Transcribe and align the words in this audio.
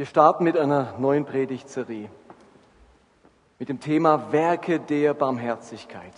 Wir 0.00 0.06
starten 0.06 0.44
mit 0.44 0.56
einer 0.56 0.98
neuen 0.98 1.26
Predigtserie 1.26 2.08
mit 3.58 3.68
dem 3.68 3.80
Thema 3.80 4.32
Werke 4.32 4.80
der 4.80 5.12
Barmherzigkeit. 5.12 6.14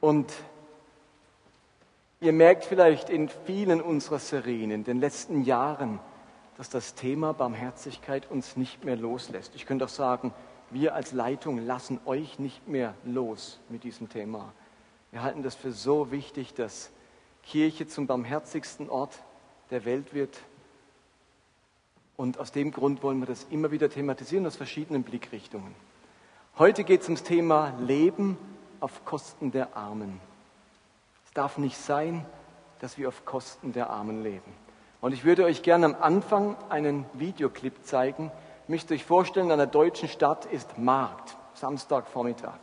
Und 0.00 0.32
ihr 2.22 2.32
merkt 2.32 2.64
vielleicht 2.64 3.10
in 3.10 3.28
vielen 3.28 3.82
unserer 3.82 4.20
Serien 4.20 4.70
in 4.70 4.84
den 4.84 5.00
letzten 5.00 5.42
Jahren, 5.42 6.00
dass 6.56 6.70
das 6.70 6.94
Thema 6.94 7.34
Barmherzigkeit 7.34 8.30
uns 8.30 8.56
nicht 8.56 8.86
mehr 8.86 8.96
loslässt. 8.96 9.54
Ich 9.54 9.66
könnte 9.66 9.84
auch 9.84 9.90
sagen, 9.90 10.32
wir 10.70 10.94
als 10.94 11.12
Leitung 11.12 11.58
lassen 11.58 12.00
euch 12.06 12.38
nicht 12.38 12.66
mehr 12.66 12.94
los 13.04 13.60
mit 13.68 13.84
diesem 13.84 14.08
Thema. 14.08 14.54
Wir 15.10 15.22
halten 15.22 15.42
das 15.42 15.56
für 15.56 15.72
so 15.72 16.10
wichtig, 16.10 16.54
dass 16.54 16.90
Kirche 17.42 17.86
zum 17.86 18.06
barmherzigsten 18.06 18.88
Ort 18.88 19.22
der 19.70 19.84
Welt 19.84 20.14
wird 20.14 20.38
und 22.18 22.40
aus 22.40 22.50
dem 22.50 22.72
Grund 22.72 23.02
wollen 23.04 23.20
wir 23.20 23.26
das 23.26 23.46
immer 23.48 23.70
wieder 23.70 23.88
thematisieren 23.88 24.44
aus 24.44 24.56
verschiedenen 24.56 25.04
Blickrichtungen. 25.04 25.72
Heute 26.58 26.82
geht 26.82 27.02
es 27.02 27.06
ums 27.06 27.22
Thema 27.22 27.72
Leben 27.78 28.36
auf 28.80 29.04
Kosten 29.04 29.52
der 29.52 29.76
Armen. 29.76 30.20
Es 31.24 31.32
darf 31.32 31.58
nicht 31.58 31.78
sein, 31.78 32.26
dass 32.80 32.98
wir 32.98 33.06
auf 33.06 33.24
Kosten 33.24 33.72
der 33.72 33.90
Armen 33.90 34.24
leben. 34.24 34.52
Und 35.00 35.12
ich 35.12 35.24
würde 35.24 35.44
euch 35.44 35.62
gerne 35.62 35.86
am 35.86 35.94
Anfang 35.94 36.56
einen 36.68 37.06
Videoclip 37.12 37.84
zeigen. 37.84 38.32
Ich 38.64 38.68
möchte 38.68 38.94
euch 38.94 39.04
vorstellen, 39.04 39.46
in 39.46 39.52
einer 39.52 39.68
deutschen 39.68 40.08
Stadt 40.08 40.44
ist 40.46 40.76
Markt, 40.76 41.36
Samstagvormittag. 41.54 42.58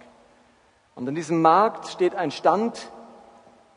Und 0.96 1.08
an 1.08 1.16
diesem 1.16 1.42
Markt 1.42 1.88
steht 1.88 2.14
ein 2.14 2.32
Stand, 2.32 2.92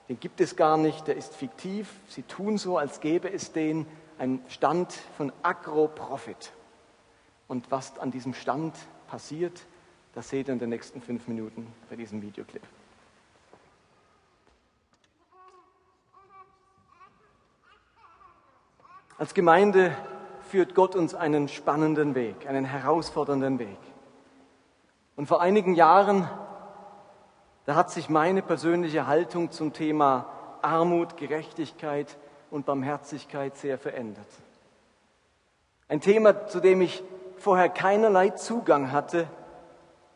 den 0.08 0.18
gibt 0.18 0.40
es 0.40 0.56
gar 0.56 0.76
nicht, 0.76 1.06
der 1.06 1.16
ist 1.16 1.36
fiktiv. 1.36 1.88
Sie 2.08 2.22
tun 2.22 2.58
so, 2.58 2.78
als 2.78 2.98
gäbe 2.98 3.32
es 3.32 3.52
den 3.52 3.86
ein 4.18 4.42
Stand 4.48 4.92
von 5.16 5.32
Agro-Profit. 5.42 6.52
Und 7.46 7.70
was 7.70 7.98
an 7.98 8.10
diesem 8.10 8.34
Stand 8.34 8.74
passiert, 9.06 9.66
das 10.14 10.28
seht 10.28 10.48
ihr 10.48 10.52
in 10.52 10.58
den 10.58 10.70
nächsten 10.70 11.00
fünf 11.00 11.28
Minuten 11.28 11.72
bei 11.88 11.96
diesem 11.96 12.20
Videoclip. 12.20 12.62
Als 19.16 19.34
Gemeinde 19.34 19.96
führt 20.48 20.74
Gott 20.74 20.94
uns 20.94 21.14
einen 21.14 21.48
spannenden 21.48 22.14
Weg, 22.14 22.46
einen 22.46 22.64
herausfordernden 22.64 23.58
Weg. 23.58 23.78
Und 25.16 25.26
vor 25.26 25.40
einigen 25.40 25.74
Jahren, 25.74 26.28
da 27.64 27.74
hat 27.74 27.90
sich 27.90 28.08
meine 28.08 28.42
persönliche 28.42 29.06
Haltung 29.08 29.50
zum 29.50 29.72
Thema 29.72 30.26
Armut, 30.62 31.16
Gerechtigkeit, 31.16 32.16
und 32.50 32.66
Barmherzigkeit 32.66 33.56
sehr 33.56 33.78
verändert. 33.78 34.26
Ein 35.88 36.00
Thema, 36.00 36.46
zu 36.46 36.60
dem 36.60 36.80
ich 36.80 37.02
vorher 37.38 37.68
keinerlei 37.68 38.30
Zugang 38.30 38.92
hatte, 38.92 39.26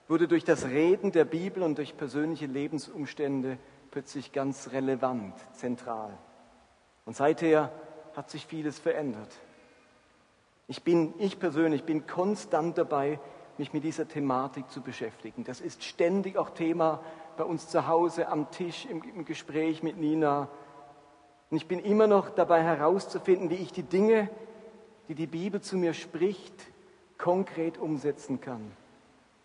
wurde 0.09 0.29
durch 0.29 0.45
das 0.45 0.67
Reden 0.67 1.13
der 1.13 1.25
Bibel 1.25 1.63
und 1.63 1.79
durch 1.79 1.97
persönliche 1.97 2.47
Lebensumstände 2.47 3.59
plötzlich 3.91 4.33
ganz 4.33 4.73
relevant, 4.73 5.35
zentral. 5.53 6.17
Und 7.07 7.17
seither 7.17 7.73
hat 8.15 8.31
sich 8.31 8.47
vieles 8.47 8.79
verändert. 8.79 9.31
Ich 10.69 10.83
bin, 10.83 11.15
ich 11.19 11.39
persönlich 11.39 11.85
bin 11.85 12.07
konstant 12.07 12.79
dabei, 12.79 13.19
mich 13.59 13.73
mit 13.73 13.85
dieser 13.85 14.09
Thematik 14.09 14.71
zu 14.71 14.81
beschäftigen. 14.81 15.45
Das 15.45 15.61
ist 15.61 15.85
ständig 15.85 16.37
auch 16.37 16.51
Thema 16.51 17.01
bei 17.37 17.45
uns 17.45 17.69
zu 17.69 17.87
Hause 17.87 18.29
am 18.29 18.51
Tisch, 18.51 18.87
im, 18.87 19.03
im 19.03 19.25
Gespräch 19.25 19.83
mit 19.83 19.97
Nina, 19.99 20.49
und 21.53 21.59
ich 21.59 21.69
bin 21.69 21.81
immer 21.81 22.07
noch 22.07 22.31
dabei 22.31 22.63
herauszufinden, 22.63 23.51
wie 23.51 23.57
ich 23.57 23.73
die 23.73 23.83
Dinge, 23.83 24.31
die 25.09 25.15
die 25.15 25.27
Bibel 25.27 25.61
zu 25.61 25.77
mir 25.77 25.93
spricht, 25.93 26.55
konkret 27.19 27.77
umsetzen 27.77 28.41
kann. 28.41 28.73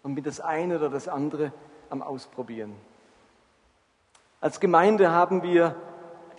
Und 0.03 0.15
bin 0.15 0.23
das 0.23 0.39
eine 0.39 0.77
oder 0.77 0.89
das 0.89 1.09
andere 1.09 1.51
am 1.89 2.01
Ausprobieren. 2.01 2.73
Als 4.39 4.61
Gemeinde 4.61 5.11
haben 5.11 5.43
wir 5.43 5.75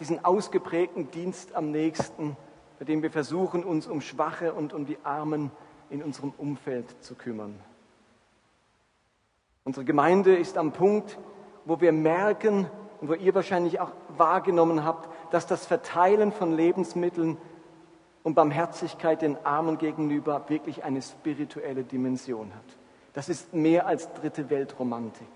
diesen 0.00 0.24
ausgeprägten 0.24 1.10
Dienst 1.10 1.54
am 1.54 1.70
nächsten, 1.70 2.38
bei 2.78 2.86
dem 2.86 3.02
wir 3.02 3.10
versuchen, 3.10 3.62
uns 3.62 3.86
um 3.86 4.00
Schwache 4.00 4.54
und 4.54 4.72
um 4.72 4.86
die 4.86 4.96
Armen 5.04 5.50
in 5.90 6.02
unserem 6.02 6.32
Umfeld 6.38 6.86
zu 7.04 7.14
kümmern. 7.14 7.60
Unsere 9.64 9.84
Gemeinde 9.84 10.34
ist 10.34 10.56
am 10.56 10.72
Punkt, 10.72 11.18
wo 11.66 11.78
wir 11.78 11.92
merken, 11.92 12.70
und 13.00 13.08
wo 13.08 13.14
ihr 13.14 13.34
wahrscheinlich 13.34 13.80
auch 13.80 13.92
wahrgenommen 14.16 14.84
habt, 14.84 15.08
dass 15.30 15.46
das 15.46 15.66
Verteilen 15.66 16.32
von 16.32 16.52
Lebensmitteln 16.52 17.36
und 18.22 18.34
Barmherzigkeit 18.34 19.22
den 19.22 19.36
Armen 19.44 19.78
gegenüber 19.78 20.44
wirklich 20.48 20.84
eine 20.84 21.02
spirituelle 21.02 21.84
Dimension 21.84 22.52
hat. 22.54 22.78
Das 23.14 23.28
ist 23.28 23.54
mehr 23.54 23.86
als 23.86 24.12
dritte 24.14 24.50
Weltromantik. 24.50 25.28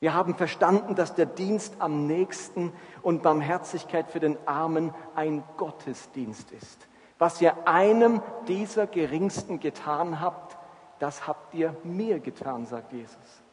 Wir 0.00 0.14
haben 0.14 0.34
verstanden, 0.34 0.94
dass 0.94 1.14
der 1.14 1.26
Dienst 1.26 1.76
am 1.78 2.06
nächsten 2.06 2.72
und 3.02 3.22
Barmherzigkeit 3.22 4.10
für 4.10 4.20
den 4.20 4.36
Armen 4.46 4.94
ein 5.14 5.42
Gottesdienst 5.56 6.52
ist. 6.52 6.88
Was 7.18 7.40
ihr 7.40 7.66
einem 7.66 8.20
dieser 8.46 8.86
Geringsten 8.86 9.60
getan 9.60 10.20
habt, 10.20 10.58
das 10.98 11.26
habt 11.26 11.54
ihr 11.54 11.74
mir 11.84 12.20
getan, 12.20 12.66
sagt 12.66 12.92
Jesus. 12.92 13.43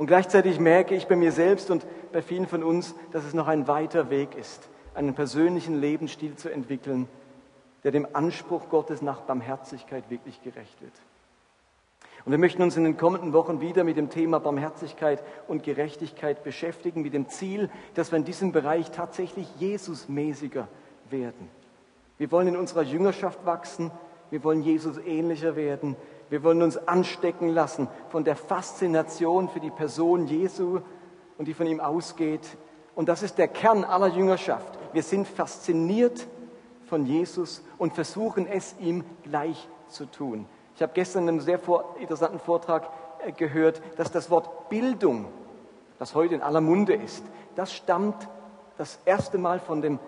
Und 0.00 0.06
gleichzeitig 0.06 0.58
merke 0.58 0.94
ich 0.94 1.08
bei 1.08 1.14
mir 1.14 1.30
selbst 1.30 1.70
und 1.70 1.86
bei 2.10 2.22
vielen 2.22 2.46
von 2.46 2.64
uns, 2.64 2.94
dass 3.12 3.26
es 3.26 3.34
noch 3.34 3.48
ein 3.48 3.68
weiter 3.68 4.08
Weg 4.08 4.34
ist, 4.34 4.70
einen 4.94 5.12
persönlichen 5.12 5.78
Lebensstil 5.78 6.36
zu 6.36 6.48
entwickeln, 6.48 7.06
der 7.84 7.92
dem 7.92 8.08
Anspruch 8.14 8.70
Gottes 8.70 9.02
nach 9.02 9.20
Barmherzigkeit 9.20 10.08
wirklich 10.08 10.42
gerecht 10.42 10.80
wird. 10.80 10.94
Und 12.24 12.32
wir 12.32 12.38
möchten 12.38 12.62
uns 12.62 12.78
in 12.78 12.84
den 12.84 12.96
kommenden 12.96 13.34
Wochen 13.34 13.60
wieder 13.60 13.84
mit 13.84 13.98
dem 13.98 14.08
Thema 14.08 14.40
Barmherzigkeit 14.40 15.22
und 15.48 15.64
Gerechtigkeit 15.64 16.44
beschäftigen, 16.44 17.02
mit 17.02 17.12
dem 17.12 17.28
Ziel, 17.28 17.68
dass 17.92 18.10
wir 18.10 18.16
in 18.16 18.24
diesem 18.24 18.52
Bereich 18.52 18.92
tatsächlich 18.92 19.48
Jesusmäßiger 19.58 20.66
werden. 21.10 21.50
Wir 22.16 22.32
wollen 22.32 22.48
in 22.48 22.56
unserer 22.56 22.84
Jüngerschaft 22.84 23.44
wachsen, 23.44 23.90
wir 24.30 24.42
wollen 24.44 24.62
Jesus 24.62 24.96
ähnlicher 24.96 25.56
werden, 25.56 25.94
wir 26.30 26.44
wollen 26.44 26.62
uns 26.62 26.76
anstecken 26.76 27.48
lassen 27.48 27.88
von 28.08 28.24
der 28.24 28.36
Faszination 28.36 29.48
für 29.48 29.60
die 29.60 29.70
Person 29.70 30.28
Jesu 30.28 30.80
und 31.36 31.48
die 31.48 31.54
von 31.54 31.66
ihm 31.66 31.80
ausgeht. 31.80 32.56
Und 32.94 33.08
das 33.08 33.22
ist 33.22 33.36
der 33.36 33.48
Kern 33.48 33.84
aller 33.84 34.06
Jüngerschaft. 34.06 34.78
Wir 34.92 35.02
sind 35.02 35.26
fasziniert 35.26 36.26
von 36.86 37.04
Jesus 37.04 37.64
und 37.78 37.94
versuchen 37.94 38.46
es 38.46 38.76
ihm 38.78 39.04
gleich 39.24 39.68
zu 39.88 40.06
tun. 40.06 40.46
Ich 40.76 40.82
habe 40.82 40.92
gestern 40.94 41.24
in 41.24 41.30
einem 41.30 41.40
sehr 41.40 41.60
interessanten 41.98 42.38
Vortrag 42.38 42.88
äh, 43.24 43.32
gehört, 43.32 43.82
dass 43.96 44.12
das 44.12 44.30
Wort 44.30 44.68
Bildung, 44.68 45.26
das 45.98 46.14
heute 46.14 46.36
in 46.36 46.42
aller 46.42 46.60
Munde 46.60 46.94
ist, 46.94 47.24
das 47.56 47.72
stammt 47.72 48.28
das 48.78 49.00
erste 49.04 49.36
Mal 49.36 49.58
von 49.58 49.82
dem 49.82 49.98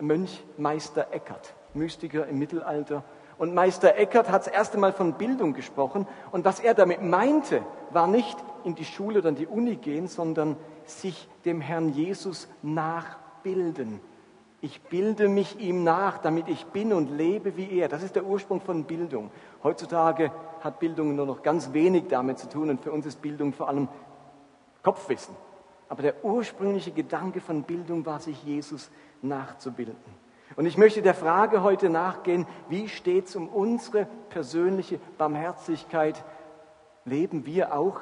Mönch 0.00 0.44
Meister 0.56 1.08
Eckhart, 1.12 1.54
Mystiker 1.74 2.26
im 2.26 2.38
Mittelalter 2.38 3.02
und 3.38 3.54
Meister 3.54 3.96
Eckert 3.96 4.30
hat 4.30 4.46
das 4.46 4.52
erste 4.52 4.78
Mal 4.78 4.92
von 4.92 5.14
Bildung 5.14 5.54
gesprochen. 5.54 6.06
Und 6.30 6.44
was 6.44 6.60
er 6.60 6.74
damit 6.74 7.02
meinte, 7.02 7.62
war 7.90 8.06
nicht 8.06 8.36
in 8.64 8.74
die 8.74 8.84
Schule 8.84 9.18
oder 9.18 9.30
in 9.30 9.34
die 9.34 9.46
Uni 9.46 9.76
gehen, 9.76 10.06
sondern 10.06 10.56
sich 10.84 11.28
dem 11.44 11.60
Herrn 11.60 11.88
Jesus 11.90 12.48
nachbilden. 12.62 14.00
Ich 14.60 14.80
bilde 14.80 15.28
mich 15.28 15.58
ihm 15.58 15.84
nach, 15.84 16.18
damit 16.18 16.48
ich 16.48 16.64
bin 16.66 16.92
und 16.92 17.10
lebe 17.10 17.56
wie 17.56 17.78
er. 17.78 17.88
Das 17.88 18.02
ist 18.02 18.16
der 18.16 18.24
Ursprung 18.24 18.60
von 18.60 18.84
Bildung. 18.84 19.30
Heutzutage 19.62 20.30
hat 20.60 20.80
Bildung 20.80 21.14
nur 21.16 21.26
noch 21.26 21.42
ganz 21.42 21.72
wenig 21.74 22.04
damit 22.08 22.38
zu 22.38 22.48
tun 22.48 22.70
und 22.70 22.80
für 22.80 22.90
uns 22.90 23.04
ist 23.04 23.20
Bildung 23.20 23.52
vor 23.52 23.68
allem 23.68 23.88
Kopfwissen. 24.82 25.34
Aber 25.88 26.02
der 26.02 26.24
ursprüngliche 26.24 26.92
Gedanke 26.92 27.40
von 27.40 27.64
Bildung 27.64 28.06
war, 28.06 28.20
sich 28.20 28.42
Jesus 28.42 28.90
nachzubilden. 29.20 30.23
Und 30.56 30.66
ich 30.66 30.76
möchte 30.76 31.02
der 31.02 31.14
Frage 31.14 31.62
heute 31.62 31.90
nachgehen, 31.90 32.46
wie 32.68 32.88
steht 32.88 33.26
es 33.26 33.36
um 33.36 33.48
unsere 33.48 34.06
persönliche 34.28 35.00
Barmherzigkeit? 35.18 36.24
Leben 37.04 37.44
wir 37.44 37.74
auch, 37.74 38.00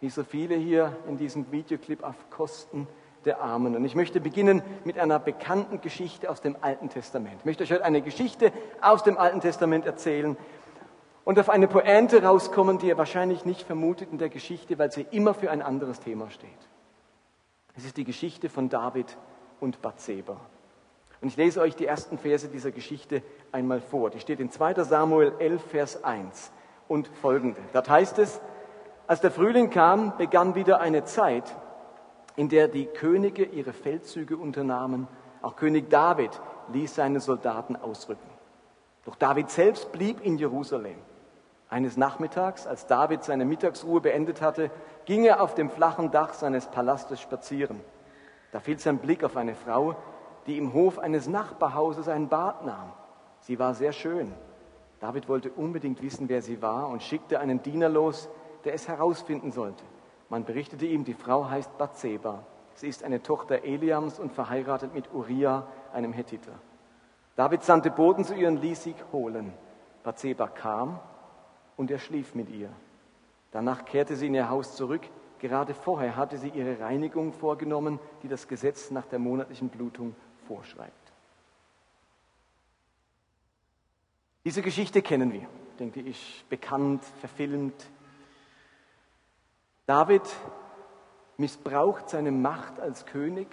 wie 0.00 0.08
so 0.08 0.24
viele 0.24 0.54
hier 0.54 0.96
in 1.08 1.18
diesem 1.18 1.50
Videoclip, 1.52 2.02
auf 2.02 2.30
Kosten 2.30 2.86
der 3.24 3.40
Armen? 3.40 3.76
Und 3.76 3.84
ich 3.84 3.94
möchte 3.94 4.20
beginnen 4.20 4.62
mit 4.84 4.98
einer 4.98 5.18
bekannten 5.18 5.80
Geschichte 5.80 6.30
aus 6.30 6.40
dem 6.40 6.56
Alten 6.60 6.88
Testament. 6.88 7.36
Ich 7.40 7.44
möchte 7.44 7.64
euch 7.64 7.72
heute 7.72 7.84
eine 7.84 8.02
Geschichte 8.02 8.52
aus 8.80 9.02
dem 9.02 9.18
Alten 9.18 9.40
Testament 9.40 9.84
erzählen 9.84 10.36
und 11.24 11.38
auf 11.38 11.50
eine 11.50 11.68
Pointe 11.68 12.22
rauskommen, 12.22 12.78
die 12.78 12.86
ihr 12.86 12.96
wahrscheinlich 12.96 13.44
nicht 13.44 13.62
vermutet 13.66 14.08
in 14.10 14.18
der 14.18 14.30
Geschichte, 14.30 14.78
weil 14.78 14.90
sie 14.90 15.06
immer 15.10 15.34
für 15.34 15.50
ein 15.50 15.60
anderes 15.60 16.00
Thema 16.00 16.30
steht. 16.30 16.48
Es 17.76 17.84
ist 17.84 17.96
die 17.96 18.04
Geschichte 18.04 18.48
von 18.48 18.70
David 18.70 19.18
und 19.60 19.82
Bathseba. 19.82 20.40
Und 21.20 21.28
ich 21.28 21.36
lese 21.36 21.60
euch 21.60 21.74
die 21.74 21.86
ersten 21.86 22.18
Verse 22.18 22.48
dieser 22.48 22.70
Geschichte 22.70 23.22
einmal 23.50 23.80
vor. 23.80 24.10
Die 24.10 24.20
steht 24.20 24.40
in 24.40 24.50
2 24.50 24.74
Samuel 24.84 25.32
11, 25.38 25.62
Vers 25.62 26.04
1 26.04 26.52
und 26.86 27.08
folgende. 27.08 27.60
Dort 27.72 27.88
heißt 27.88 28.18
es, 28.18 28.40
als 29.06 29.20
der 29.20 29.30
Frühling 29.30 29.70
kam, 29.70 30.16
begann 30.16 30.54
wieder 30.54 30.80
eine 30.80 31.04
Zeit, 31.04 31.56
in 32.36 32.48
der 32.48 32.68
die 32.68 32.86
Könige 32.86 33.44
ihre 33.44 33.72
Feldzüge 33.72 34.36
unternahmen 34.36 35.08
Auch 35.42 35.56
König 35.56 35.88
David 35.88 36.30
ließ 36.72 36.94
seine 36.94 37.20
Soldaten 37.20 37.76
ausrücken. 37.76 38.28
Doch 39.04 39.16
David 39.16 39.50
selbst 39.50 39.92
blieb 39.92 40.20
in 40.24 40.36
Jerusalem. 40.36 40.98
Eines 41.70 41.96
Nachmittags, 41.96 42.66
als 42.66 42.86
David 42.86 43.24
seine 43.24 43.44
Mittagsruhe 43.44 44.00
beendet 44.00 44.40
hatte, 44.42 44.70
ging 45.04 45.24
er 45.24 45.42
auf 45.42 45.54
dem 45.54 45.70
flachen 45.70 46.10
Dach 46.10 46.32
seines 46.32 46.66
Palastes 46.66 47.20
spazieren. 47.20 47.80
Da 48.52 48.60
fiel 48.60 48.78
sein 48.78 48.98
Blick 48.98 49.24
auf 49.24 49.36
eine 49.36 49.54
Frau, 49.54 49.96
die 50.48 50.58
im 50.58 50.72
Hof 50.72 50.98
eines 50.98 51.28
Nachbarhauses 51.28 52.08
ein 52.08 52.28
Bad 52.28 52.64
nahm. 52.64 52.92
Sie 53.40 53.58
war 53.58 53.74
sehr 53.74 53.92
schön. 53.92 54.32
David 54.98 55.28
wollte 55.28 55.50
unbedingt 55.50 56.02
wissen, 56.02 56.28
wer 56.28 56.42
sie 56.42 56.60
war 56.60 56.88
und 56.88 57.02
schickte 57.02 57.38
einen 57.38 57.62
Diener 57.62 57.88
los, 57.88 58.28
der 58.64 58.74
es 58.74 58.88
herausfinden 58.88 59.52
sollte. 59.52 59.84
Man 60.28 60.44
berichtete 60.44 60.86
ihm, 60.86 61.04
die 61.04 61.14
Frau 61.14 61.48
heißt 61.48 61.78
Bathseba. 61.78 62.44
Sie 62.74 62.88
ist 62.88 63.04
eine 63.04 63.22
Tochter 63.22 63.64
Eliams 63.64 64.18
und 64.18 64.32
verheiratet 64.32 64.94
mit 64.94 65.12
Uriah, 65.12 65.66
einem 65.92 66.12
Hethiter. 66.12 66.52
David 67.36 67.62
sandte 67.62 67.90
Boten 67.90 68.24
zu 68.24 68.34
ihr 68.34 68.48
und 68.48 68.60
ließ 68.60 68.82
sie 68.82 68.94
holen. 69.12 69.52
Bathseba 70.02 70.48
kam 70.48 70.98
und 71.76 71.90
er 71.90 71.98
schlief 71.98 72.34
mit 72.34 72.50
ihr. 72.50 72.70
Danach 73.50 73.84
kehrte 73.84 74.16
sie 74.16 74.26
in 74.26 74.34
ihr 74.34 74.50
Haus 74.50 74.74
zurück. 74.74 75.02
Gerade 75.38 75.74
vorher 75.74 76.16
hatte 76.16 76.36
sie 76.36 76.48
ihre 76.48 76.80
Reinigung 76.80 77.32
vorgenommen, 77.32 78.00
die 78.22 78.28
das 78.28 78.48
Gesetz 78.48 78.90
nach 78.90 79.06
der 79.06 79.18
monatlichen 79.18 79.68
Blutung 79.68 80.16
vorschreibt. 80.48 81.12
Diese 84.44 84.62
Geschichte 84.62 85.02
kennen 85.02 85.32
wir, 85.32 85.46
denke 85.78 86.00
ich, 86.00 86.44
bekannt, 86.48 87.04
verfilmt. 87.20 87.86
David 89.86 90.22
missbraucht 91.36 92.08
seine 92.08 92.32
Macht 92.32 92.80
als 92.80 93.04
König, 93.04 93.46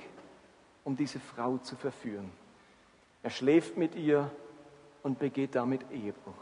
um 0.86 0.96
diese 0.96 1.20
Frau 1.20 1.58
zu 1.58 1.76
verführen. 1.76 2.32
Er 3.24 3.30
schläft 3.30 3.76
mit 3.76 3.96
ihr 3.96 4.32
und 5.04 5.20
begeht 5.20 5.56
damit 5.56 5.92
Ehebruch. 5.92 6.34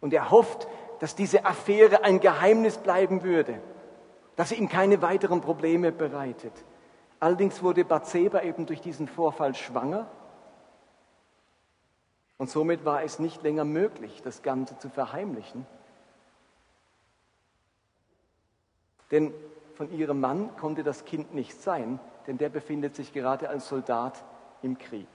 Und 0.00 0.12
er 0.12 0.30
hofft, 0.30 0.66
dass 0.98 1.14
diese 1.14 1.44
Affäre 1.44 2.02
ein 2.02 2.18
Geheimnis 2.20 2.78
bleiben 2.78 3.22
würde, 3.22 3.60
dass 4.36 4.48
sie 4.48 4.56
ihm 4.56 4.68
keine 4.68 5.02
weiteren 5.02 5.40
Probleme 5.40 5.92
bereitet. 5.92 6.52
Allerdings 7.20 7.62
wurde 7.62 7.84
Bathseba 7.84 8.42
eben 8.42 8.66
durch 8.66 8.80
diesen 8.80 9.08
Vorfall 9.08 9.54
schwanger 9.54 10.06
und 12.36 12.50
somit 12.50 12.84
war 12.84 13.02
es 13.02 13.18
nicht 13.18 13.42
länger 13.42 13.64
möglich, 13.64 14.20
das 14.22 14.42
Ganze 14.42 14.78
zu 14.78 14.88
verheimlichen. 14.88 15.66
Denn 19.10 19.32
von 19.74 19.90
ihrem 19.92 20.20
Mann 20.20 20.56
konnte 20.56 20.82
das 20.82 21.04
Kind 21.04 21.34
nicht 21.34 21.60
sein, 21.60 22.00
denn 22.26 22.38
der 22.38 22.48
befindet 22.48 22.96
sich 22.96 23.12
gerade 23.12 23.48
als 23.48 23.68
Soldat 23.68 24.24
im 24.62 24.78
Krieg. 24.78 25.08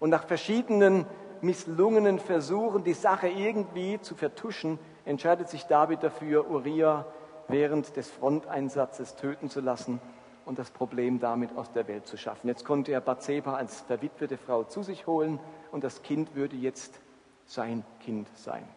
Und 0.00 0.10
nach 0.10 0.26
verschiedenen 0.26 1.06
misslungenen 1.40 2.18
Versuchen, 2.18 2.84
die 2.84 2.94
Sache 2.94 3.28
irgendwie 3.28 4.00
zu 4.00 4.14
vertuschen, 4.14 4.78
entscheidet 5.04 5.48
sich 5.48 5.64
David 5.64 6.02
dafür, 6.02 6.50
Uriah 6.50 7.06
während 7.48 7.96
des 7.96 8.10
Fronteinsatzes 8.10 9.16
töten 9.16 9.50
zu 9.50 9.60
lassen 9.60 10.00
und 10.44 10.58
das 10.58 10.70
Problem 10.70 11.20
damit 11.20 11.56
aus 11.56 11.70
der 11.72 11.88
Welt 11.88 12.06
zu 12.06 12.16
schaffen. 12.16 12.48
Jetzt 12.48 12.64
konnte 12.64 12.92
er 12.92 13.00
Bathseba 13.00 13.54
als 13.54 13.80
verwitwete 13.82 14.36
Frau 14.36 14.64
zu 14.64 14.82
sich 14.82 15.06
holen 15.06 15.38
und 15.70 15.84
das 15.84 16.02
Kind 16.02 16.34
würde 16.34 16.56
jetzt 16.56 17.00
sein 17.44 17.84
Kind 18.00 18.28
sein. 18.36 18.68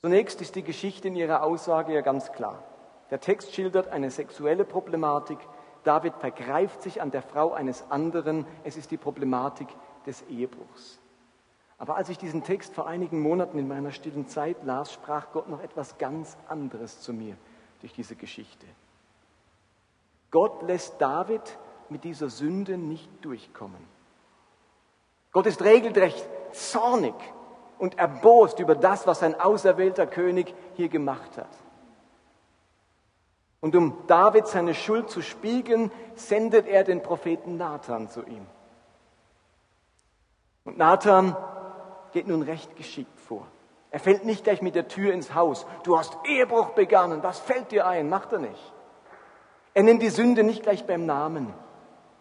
Zunächst 0.00 0.40
ist 0.40 0.54
die 0.54 0.62
Geschichte 0.62 1.08
in 1.08 1.16
ihrer 1.16 1.42
Aussage 1.42 1.94
ja 1.94 2.02
ganz 2.02 2.32
klar. 2.32 2.62
Der 3.10 3.20
Text 3.20 3.54
schildert 3.54 3.88
eine 3.88 4.10
sexuelle 4.10 4.64
Problematik. 4.64 5.38
David 5.82 6.14
vergreift 6.16 6.82
sich 6.82 7.00
an 7.00 7.10
der 7.10 7.22
Frau 7.22 7.52
eines 7.52 7.90
anderen. 7.90 8.46
Es 8.64 8.76
ist 8.76 8.90
die 8.90 8.96
Problematik 8.96 9.68
des 10.06 10.22
Ehebruchs. 10.28 11.00
Aber 11.78 11.96
als 11.96 12.08
ich 12.08 12.18
diesen 12.18 12.42
Text 12.42 12.74
vor 12.74 12.86
einigen 12.86 13.20
Monaten 13.20 13.58
in 13.58 13.68
meiner 13.68 13.90
stillen 13.92 14.28
Zeit 14.28 14.62
las, 14.64 14.92
sprach 14.92 15.32
Gott 15.32 15.48
noch 15.48 15.60
etwas 15.60 15.98
ganz 15.98 16.36
anderes 16.48 17.00
zu 17.00 17.12
mir 17.12 17.36
durch 17.80 17.92
diese 17.92 18.16
Geschichte. 18.16 18.66
Gott 20.34 20.62
lässt 20.62 21.00
David 21.00 21.42
mit 21.88 22.02
dieser 22.02 22.28
Sünde 22.28 22.76
nicht 22.76 23.08
durchkommen. 23.24 23.86
Gott 25.30 25.46
ist 25.46 25.62
regelrecht 25.62 26.28
zornig 26.50 27.14
und 27.78 27.98
erbost 27.98 28.58
über 28.58 28.74
das, 28.74 29.06
was 29.06 29.20
sein 29.20 29.40
auserwählter 29.40 30.08
König 30.08 30.52
hier 30.74 30.88
gemacht 30.88 31.38
hat. 31.38 31.56
Und 33.60 33.76
um 33.76 33.96
David 34.08 34.48
seine 34.48 34.74
Schuld 34.74 35.08
zu 35.08 35.22
spiegeln, 35.22 35.92
sendet 36.16 36.66
er 36.66 36.82
den 36.82 37.00
Propheten 37.00 37.56
Nathan 37.56 38.08
zu 38.08 38.24
ihm. 38.24 38.44
Und 40.64 40.78
Nathan 40.78 41.36
geht 42.10 42.26
nun 42.26 42.42
recht 42.42 42.74
geschickt 42.74 43.20
vor. 43.20 43.46
Er 43.92 44.00
fällt 44.00 44.24
nicht 44.24 44.42
gleich 44.42 44.62
mit 44.62 44.74
der 44.74 44.88
Tür 44.88 45.12
ins 45.12 45.32
Haus. 45.32 45.64
Du 45.84 45.96
hast 45.96 46.18
Ehebruch 46.24 46.70
begangen. 46.70 47.22
Was 47.22 47.38
fällt 47.38 47.70
dir 47.70 47.86
ein? 47.86 48.08
Macht 48.08 48.32
er 48.32 48.40
nicht. 48.40 48.73
Er 49.74 49.82
nennt 49.82 50.02
die 50.02 50.08
Sünde 50.10 50.44
nicht 50.44 50.62
gleich 50.62 50.86
beim 50.86 51.04
Namen. 51.04 51.52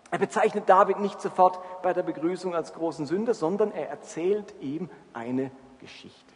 Er 0.09 0.19
bezeichnet 0.19 0.67
David 0.67 0.99
nicht 0.99 1.21
sofort 1.21 1.59
bei 1.81 1.93
der 1.93 2.03
Begrüßung 2.03 2.53
als 2.53 2.73
großen 2.73 3.05
Sünder, 3.05 3.33
sondern 3.33 3.71
er 3.71 3.89
erzählt 3.89 4.53
ihm 4.59 4.89
eine 5.13 5.51
Geschichte. 5.79 6.33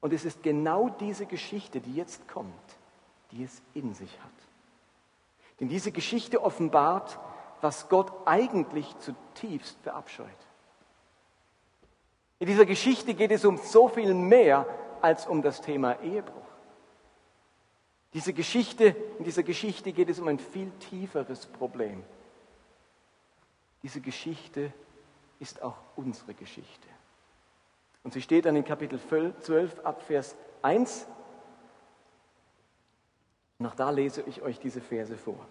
Und 0.00 0.12
es 0.12 0.24
ist 0.24 0.42
genau 0.42 0.88
diese 0.88 1.26
Geschichte, 1.26 1.80
die 1.80 1.94
jetzt 1.94 2.26
kommt, 2.28 2.52
die 3.30 3.44
es 3.44 3.62
in 3.74 3.94
sich 3.94 4.18
hat. 4.20 4.30
Denn 5.60 5.68
diese 5.68 5.92
Geschichte 5.92 6.42
offenbart, 6.42 7.18
was 7.60 7.88
Gott 7.88 8.10
eigentlich 8.24 8.96
zutiefst 8.98 9.78
verabscheut. 9.82 10.28
In 12.38 12.46
dieser 12.46 12.64
Geschichte 12.64 13.12
geht 13.14 13.30
es 13.30 13.44
um 13.44 13.58
so 13.58 13.88
viel 13.88 14.14
mehr 14.14 14.66
als 15.02 15.26
um 15.26 15.42
das 15.42 15.60
Thema 15.60 16.00
Ehebruch. 16.00 16.39
Diese 18.12 18.32
Geschichte, 18.32 18.96
in 19.18 19.24
dieser 19.24 19.42
Geschichte 19.42 19.92
geht 19.92 20.10
es 20.10 20.18
um 20.18 20.28
ein 20.28 20.38
viel 20.38 20.70
tieferes 20.72 21.46
Problem. 21.46 22.02
Diese 23.82 24.00
Geschichte 24.00 24.72
ist 25.38 25.62
auch 25.62 25.76
unsere 25.96 26.34
Geschichte. 26.34 26.88
Und 28.02 28.12
sie 28.12 28.22
steht 28.22 28.46
dann 28.46 28.56
in 28.56 28.64
Kapitel 28.64 28.98
12 28.98 29.80
ab 29.84 30.02
Vers 30.02 30.36
1. 30.62 31.06
Nach 33.58 33.74
da 33.74 33.90
lese 33.90 34.22
ich 34.22 34.42
euch 34.42 34.58
diese 34.58 34.80
Verse 34.80 35.16
vor. 35.16 35.46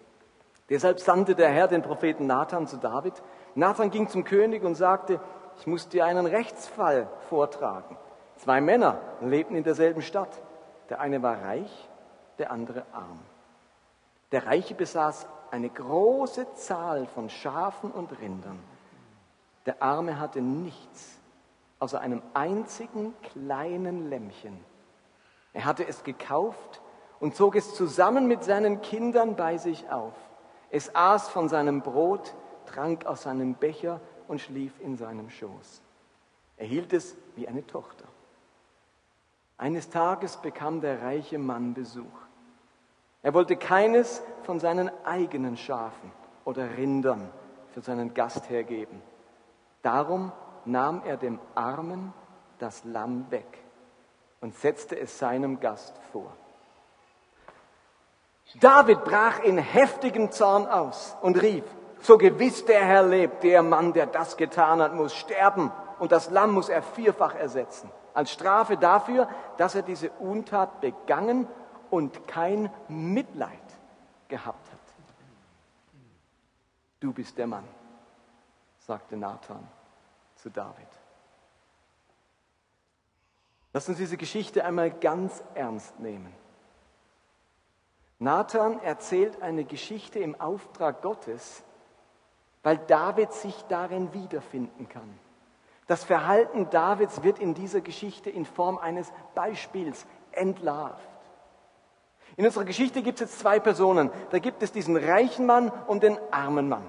Deshalb 0.68 1.00
sandte 1.00 1.34
der 1.34 1.50
Herr 1.50 1.66
den 1.66 1.82
Propheten 1.82 2.26
Nathan 2.26 2.66
zu 2.66 2.76
David. 2.76 3.14
Nathan 3.54 3.90
ging 3.90 4.08
zum 4.08 4.24
König 4.24 4.62
und 4.62 4.74
sagte, 4.74 5.20
ich 5.58 5.66
muss 5.66 5.88
dir 5.88 6.04
einen 6.04 6.26
Rechtsfall 6.26 7.08
vortragen. 7.28 7.96
Zwei 8.36 8.60
Männer 8.60 9.00
lebten 9.20 9.56
in 9.56 9.64
derselben 9.64 10.02
Stadt. 10.02 10.40
Der 10.88 11.00
eine 11.00 11.22
war 11.22 11.42
reich, 11.42 11.89
der 12.40 12.50
andere 12.50 12.84
arm. 12.92 13.20
Der 14.32 14.46
Reiche 14.46 14.74
besaß 14.74 15.26
eine 15.50 15.68
große 15.68 16.54
Zahl 16.54 17.06
von 17.06 17.30
Schafen 17.30 17.90
und 17.90 18.18
Rindern. 18.18 18.58
Der 19.66 19.82
Arme 19.82 20.18
hatte 20.18 20.40
nichts 20.40 21.18
außer 21.78 22.00
einem 22.00 22.22
einzigen 22.34 23.14
kleinen 23.22 24.08
Lämmchen. 24.08 24.58
Er 25.52 25.64
hatte 25.64 25.86
es 25.86 26.04
gekauft 26.04 26.80
und 27.18 27.34
zog 27.34 27.56
es 27.56 27.74
zusammen 27.74 28.26
mit 28.26 28.44
seinen 28.44 28.80
Kindern 28.80 29.36
bei 29.36 29.58
sich 29.58 29.90
auf. 29.90 30.14
Es 30.70 30.94
aß 30.94 31.28
von 31.28 31.48
seinem 31.48 31.82
Brot, 31.82 32.34
trank 32.66 33.06
aus 33.06 33.22
seinem 33.22 33.54
Becher 33.54 34.00
und 34.28 34.40
schlief 34.40 34.78
in 34.80 34.96
seinem 34.96 35.28
Schoß. 35.28 35.82
Er 36.56 36.66
hielt 36.66 36.92
es 36.92 37.16
wie 37.34 37.48
eine 37.48 37.66
Tochter. 37.66 38.04
Eines 39.58 39.90
Tages 39.90 40.36
bekam 40.36 40.80
der 40.80 41.02
reiche 41.02 41.38
Mann 41.38 41.74
Besuch. 41.74 42.29
Er 43.22 43.34
wollte 43.34 43.56
keines 43.56 44.22
von 44.44 44.60
seinen 44.60 44.90
eigenen 45.04 45.56
Schafen 45.56 46.12
oder 46.44 46.76
Rindern 46.76 47.30
für 47.72 47.82
seinen 47.82 48.14
Gast 48.14 48.48
hergeben. 48.48 49.02
Darum 49.82 50.32
nahm 50.64 51.02
er 51.04 51.16
dem 51.16 51.38
Armen 51.54 52.12
das 52.58 52.84
Lamm 52.84 53.30
weg 53.30 53.58
und 54.40 54.54
setzte 54.54 54.98
es 54.98 55.18
seinem 55.18 55.60
Gast 55.60 55.94
vor. 56.12 56.32
David 58.58 59.04
brach 59.04 59.40
in 59.40 59.58
heftigem 59.58 60.32
Zorn 60.32 60.66
aus 60.66 61.16
und 61.22 61.40
rief, 61.40 61.64
so 62.00 62.18
gewiss 62.18 62.64
der 62.64 62.84
Herr 62.84 63.02
lebt, 63.02 63.42
der 63.42 63.62
Mann, 63.62 63.92
der 63.92 64.06
das 64.06 64.36
getan 64.36 64.80
hat, 64.80 64.94
muss 64.94 65.14
sterben 65.14 65.70
und 65.98 66.10
das 66.12 66.30
Lamm 66.30 66.52
muss 66.52 66.68
er 66.68 66.82
vierfach 66.82 67.34
ersetzen. 67.34 67.90
Als 68.14 68.32
Strafe 68.32 68.76
dafür, 68.76 69.28
dass 69.56 69.74
er 69.74 69.82
diese 69.82 70.10
Untat 70.18 70.80
begangen 70.80 71.46
und 71.90 72.26
kein 72.26 72.70
Mitleid 72.88 73.58
gehabt 74.28 74.70
hat. 74.70 74.78
Du 77.00 77.12
bist 77.12 77.38
der 77.38 77.46
Mann, 77.46 77.64
sagte 78.78 79.16
Nathan 79.16 79.66
zu 80.36 80.50
David. 80.50 80.88
Lass 83.72 83.88
uns 83.88 83.98
diese 83.98 84.16
Geschichte 84.16 84.64
einmal 84.64 84.90
ganz 84.90 85.42
ernst 85.54 85.98
nehmen. 86.00 86.34
Nathan 88.18 88.80
erzählt 88.82 89.40
eine 89.40 89.64
Geschichte 89.64 90.18
im 90.18 90.38
Auftrag 90.38 91.00
Gottes, 91.00 91.62
weil 92.62 92.76
David 92.76 93.32
sich 93.32 93.62
darin 93.68 94.12
wiederfinden 94.12 94.88
kann. 94.88 95.18
Das 95.86 96.04
Verhalten 96.04 96.68
Davids 96.68 97.22
wird 97.22 97.38
in 97.38 97.54
dieser 97.54 97.80
Geschichte 97.80 98.28
in 98.28 98.44
Form 98.44 98.76
eines 98.76 99.10
Beispiels 99.34 100.06
entlarvt. 100.32 101.08
In 102.36 102.46
unserer 102.46 102.64
Geschichte 102.64 103.02
gibt 103.02 103.20
es 103.20 103.30
jetzt 103.30 103.40
zwei 103.40 103.60
Personen. 103.60 104.10
Da 104.30 104.38
gibt 104.38 104.62
es 104.62 104.72
diesen 104.72 104.96
reichen 104.96 105.46
Mann 105.46 105.70
und 105.86 106.02
den 106.02 106.18
armen 106.30 106.68
Mann. 106.68 106.88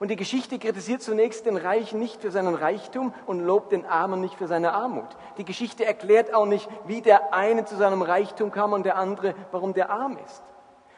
Und 0.00 0.08
die 0.08 0.16
Geschichte 0.16 0.58
kritisiert 0.58 1.02
zunächst 1.02 1.46
den 1.46 1.56
Reichen 1.56 2.00
nicht 2.00 2.20
für 2.20 2.30
seinen 2.30 2.54
Reichtum 2.54 3.14
und 3.26 3.40
lobt 3.40 3.72
den 3.72 3.86
Armen 3.86 4.20
nicht 4.20 4.34
für 4.34 4.48
seine 4.48 4.72
Armut. 4.72 5.16
Die 5.38 5.44
Geschichte 5.44 5.84
erklärt 5.84 6.34
auch 6.34 6.46
nicht, 6.46 6.68
wie 6.86 7.00
der 7.00 7.32
eine 7.32 7.64
zu 7.64 7.76
seinem 7.76 8.02
Reichtum 8.02 8.50
kam 8.50 8.72
und 8.72 8.84
der 8.84 8.96
andere, 8.96 9.34
warum 9.52 9.72
der 9.72 9.90
arm 9.90 10.18
ist. 10.24 10.42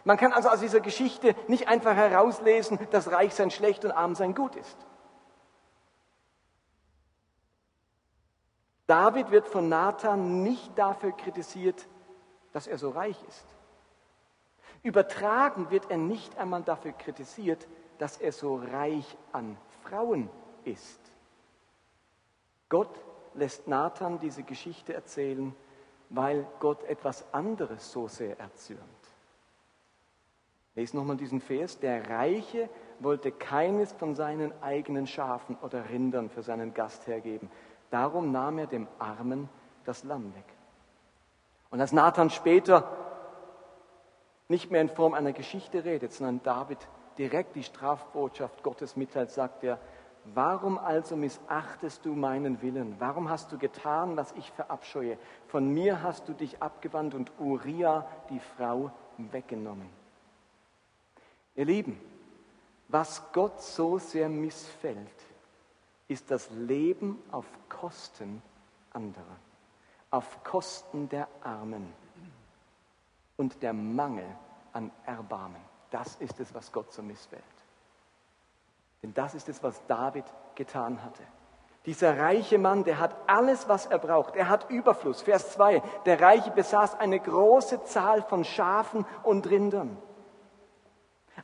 Man 0.04 0.16
kann 0.16 0.32
also 0.32 0.48
aus 0.48 0.60
dieser 0.60 0.80
Geschichte 0.80 1.34
nicht 1.46 1.68
einfach 1.68 1.94
herauslesen, 1.94 2.78
dass 2.90 3.10
Reichsein 3.10 3.50
schlecht 3.50 3.84
und 3.84 3.90
Armsein 3.90 4.34
gut 4.34 4.56
ist. 4.56 4.76
David 8.86 9.30
wird 9.32 9.48
von 9.48 9.68
Nathan 9.68 10.42
nicht 10.42 10.78
dafür 10.78 11.12
kritisiert, 11.12 11.86
dass 12.56 12.66
er 12.66 12.78
so 12.78 12.88
reich 12.88 13.22
ist. 13.28 13.44
Übertragen 14.82 15.70
wird 15.70 15.90
er 15.90 15.98
nicht 15.98 16.38
einmal 16.38 16.62
dafür 16.62 16.92
kritisiert, 16.92 17.68
dass 17.98 18.16
er 18.16 18.32
so 18.32 18.56
reich 18.56 19.18
an 19.32 19.58
Frauen 19.82 20.30
ist. 20.64 20.98
Gott 22.70 23.04
lässt 23.34 23.68
Nathan 23.68 24.18
diese 24.20 24.42
Geschichte 24.42 24.94
erzählen, 24.94 25.54
weil 26.08 26.46
Gott 26.58 26.82
etwas 26.84 27.30
anderes 27.34 27.92
so 27.92 28.08
sehr 28.08 28.40
erzürnt. 28.40 28.80
Lesen 30.76 30.96
nochmal 30.96 31.18
diesen 31.18 31.42
Vers. 31.42 31.78
Der 31.78 32.08
Reiche 32.08 32.70
wollte 33.00 33.32
keines 33.32 33.92
von 33.92 34.14
seinen 34.14 34.50
eigenen 34.62 35.06
Schafen 35.06 35.58
oder 35.60 35.90
Rindern 35.90 36.30
für 36.30 36.42
seinen 36.42 36.72
Gast 36.72 37.06
hergeben. 37.06 37.50
Darum 37.90 38.32
nahm 38.32 38.56
er 38.56 38.66
dem 38.66 38.88
Armen 38.98 39.50
das 39.84 40.04
Lamm 40.04 40.34
weg. 40.34 40.55
Und 41.76 41.82
als 41.82 41.92
Nathan 41.92 42.30
später 42.30 42.90
nicht 44.48 44.70
mehr 44.70 44.80
in 44.80 44.88
Form 44.88 45.12
einer 45.12 45.34
Geschichte 45.34 45.84
redet, 45.84 46.10
sondern 46.10 46.42
David 46.42 46.78
direkt 47.18 47.54
die 47.54 47.64
Strafbotschaft 47.64 48.62
Gottes 48.62 48.96
mitteilt, 48.96 49.30
sagt 49.30 49.62
er, 49.62 49.78
warum 50.24 50.78
also 50.78 51.16
missachtest 51.16 52.06
du 52.06 52.14
meinen 52.14 52.62
Willen? 52.62 52.96
Warum 52.98 53.28
hast 53.28 53.52
du 53.52 53.58
getan, 53.58 54.16
was 54.16 54.32
ich 54.38 54.50
verabscheue? 54.52 55.18
Von 55.48 55.68
mir 55.68 56.02
hast 56.02 56.26
du 56.30 56.32
dich 56.32 56.62
abgewandt 56.62 57.12
und 57.12 57.30
Uriah, 57.38 58.08
die 58.30 58.40
Frau, 58.40 58.90
weggenommen. 59.18 59.90
Ihr 61.56 61.66
Lieben, 61.66 62.00
was 62.88 63.22
Gott 63.34 63.60
so 63.60 63.98
sehr 63.98 64.30
missfällt, 64.30 65.26
ist 66.08 66.30
das 66.30 66.48
Leben 66.52 67.22
auf 67.30 67.44
Kosten 67.68 68.40
anderer, 68.94 69.36
auf 70.16 70.42
Kosten 70.42 71.10
der 71.10 71.28
Armen 71.42 71.92
und 73.36 73.62
der 73.62 73.74
Mangel 73.74 74.26
an 74.72 74.90
Erbarmen. 75.04 75.60
Das 75.90 76.16
ist 76.16 76.40
es, 76.40 76.54
was 76.54 76.72
Gott 76.72 76.90
so 76.90 77.02
missfällt. 77.02 77.42
Denn 79.02 79.12
das 79.12 79.34
ist 79.34 79.48
es, 79.50 79.62
was 79.62 79.86
David 79.86 80.24
getan 80.54 81.04
hatte. 81.04 81.22
Dieser 81.84 82.18
reiche 82.18 82.58
Mann, 82.58 82.82
der 82.82 82.98
hat 82.98 83.14
alles, 83.26 83.68
was 83.68 83.84
er 83.86 83.98
braucht. 83.98 84.34
Er 84.36 84.48
hat 84.48 84.70
Überfluss. 84.70 85.20
Vers 85.20 85.52
2. 85.52 85.82
Der 86.06 86.20
Reiche 86.20 86.50
besaß 86.50 86.98
eine 86.98 87.20
große 87.20 87.84
Zahl 87.84 88.22
von 88.22 88.42
Schafen 88.42 89.04
und 89.22 89.48
Rindern. 89.48 89.98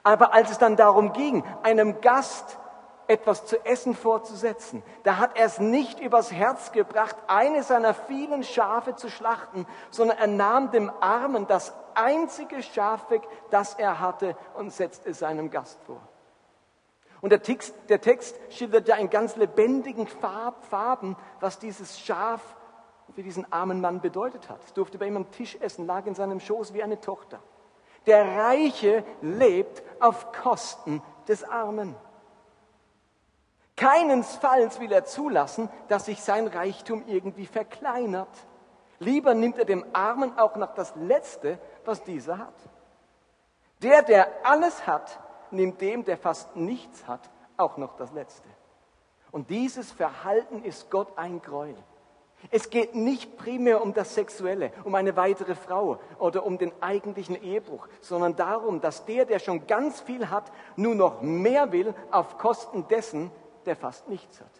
Aber 0.02 0.32
als 0.32 0.50
es 0.50 0.58
dann 0.58 0.76
darum 0.76 1.12
ging, 1.12 1.44
einem 1.62 2.00
Gast 2.00 2.58
etwas 3.08 3.46
zu 3.46 3.64
essen 3.64 3.94
vorzusetzen, 3.94 4.82
da 5.02 5.18
hat 5.18 5.36
er 5.36 5.46
es 5.46 5.58
nicht 5.58 6.00
übers 6.00 6.32
Herz 6.32 6.72
gebracht, 6.72 7.16
eine 7.26 7.62
seiner 7.62 7.94
vielen 7.94 8.42
Schafe 8.42 8.94
zu 8.96 9.08
schlachten, 9.10 9.66
sondern 9.90 10.18
er 10.18 10.26
nahm 10.26 10.70
dem 10.70 10.90
Armen 11.00 11.46
das 11.46 11.74
einzige 11.94 12.62
Schaf 12.62 13.10
weg, 13.10 13.22
das 13.50 13.74
er 13.74 14.00
hatte 14.00 14.36
und 14.54 14.72
setzte 14.72 15.10
es 15.10 15.18
seinem 15.18 15.50
Gast 15.50 15.78
vor. 15.84 16.00
Und 17.20 17.30
der 17.30 17.42
Text, 17.42 17.74
der 17.88 18.00
Text 18.00 18.36
schildert 18.50 18.88
ja 18.88 18.96
in 18.96 19.08
ganz 19.08 19.36
lebendigen 19.36 20.08
Farben, 20.08 21.16
was 21.38 21.58
dieses 21.58 22.00
Schaf 22.00 22.40
für 23.14 23.22
diesen 23.22 23.50
armen 23.52 23.80
Mann 23.80 24.00
bedeutet 24.00 24.48
hat. 24.48 24.62
Es 24.64 24.72
durfte 24.72 24.98
bei 24.98 25.06
ihm 25.06 25.16
am 25.16 25.30
Tisch 25.30 25.56
essen, 25.60 25.86
lag 25.86 26.06
in 26.06 26.14
seinem 26.14 26.40
Schoß 26.40 26.74
wie 26.74 26.82
eine 26.82 27.00
Tochter. 27.00 27.40
Der 28.06 28.36
Reiche 28.36 29.04
lebt 29.20 29.82
auf 30.00 30.32
Kosten 30.32 31.02
des 31.28 31.44
Armen. 31.44 31.94
Keinesfalls 33.76 34.80
will 34.80 34.92
er 34.92 35.04
zulassen, 35.04 35.68
dass 35.88 36.06
sich 36.06 36.22
sein 36.22 36.46
Reichtum 36.46 37.04
irgendwie 37.06 37.46
verkleinert. 37.46 38.28
Lieber 38.98 39.34
nimmt 39.34 39.58
er 39.58 39.64
dem 39.64 39.84
Armen 39.92 40.38
auch 40.38 40.56
noch 40.56 40.74
das 40.74 40.94
Letzte, 40.96 41.58
was 41.84 42.04
dieser 42.04 42.38
hat. 42.38 42.54
Der, 43.82 44.02
der 44.02 44.28
alles 44.44 44.86
hat, 44.86 45.18
nimmt 45.50 45.80
dem, 45.80 46.04
der 46.04 46.16
fast 46.16 46.54
nichts 46.54 47.06
hat, 47.08 47.30
auch 47.56 47.76
noch 47.78 47.96
das 47.96 48.12
Letzte. 48.12 48.48
Und 49.32 49.50
dieses 49.50 49.90
Verhalten 49.90 50.62
ist 50.62 50.90
Gott 50.90 51.16
ein 51.16 51.40
Gräuel. 51.40 51.76
Es 52.50 52.70
geht 52.70 52.94
nicht 52.94 53.36
primär 53.36 53.82
um 53.82 53.94
das 53.94 54.14
Sexuelle, 54.14 54.72
um 54.84 54.94
eine 54.94 55.16
weitere 55.16 55.54
Frau 55.54 56.00
oder 56.18 56.44
um 56.44 56.58
den 56.58 56.72
eigentlichen 56.82 57.40
Ehebruch, 57.40 57.88
sondern 58.00 58.36
darum, 58.36 58.80
dass 58.80 59.04
der, 59.04 59.24
der 59.24 59.38
schon 59.38 59.66
ganz 59.66 60.00
viel 60.00 60.28
hat, 60.28 60.50
nur 60.76 60.94
noch 60.94 61.22
mehr 61.22 61.72
will 61.72 61.94
auf 62.10 62.38
Kosten 62.38 62.86
dessen, 62.88 63.30
der 63.66 63.76
fast 63.76 64.08
nichts 64.08 64.40
hat. 64.40 64.50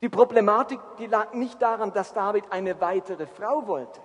Die 0.00 0.08
Problematik, 0.08 0.80
die 0.98 1.06
lag 1.06 1.34
nicht 1.34 1.60
daran, 1.60 1.92
dass 1.92 2.14
David 2.14 2.44
eine 2.50 2.80
weitere 2.80 3.26
Frau 3.26 3.66
wollte. 3.66 4.00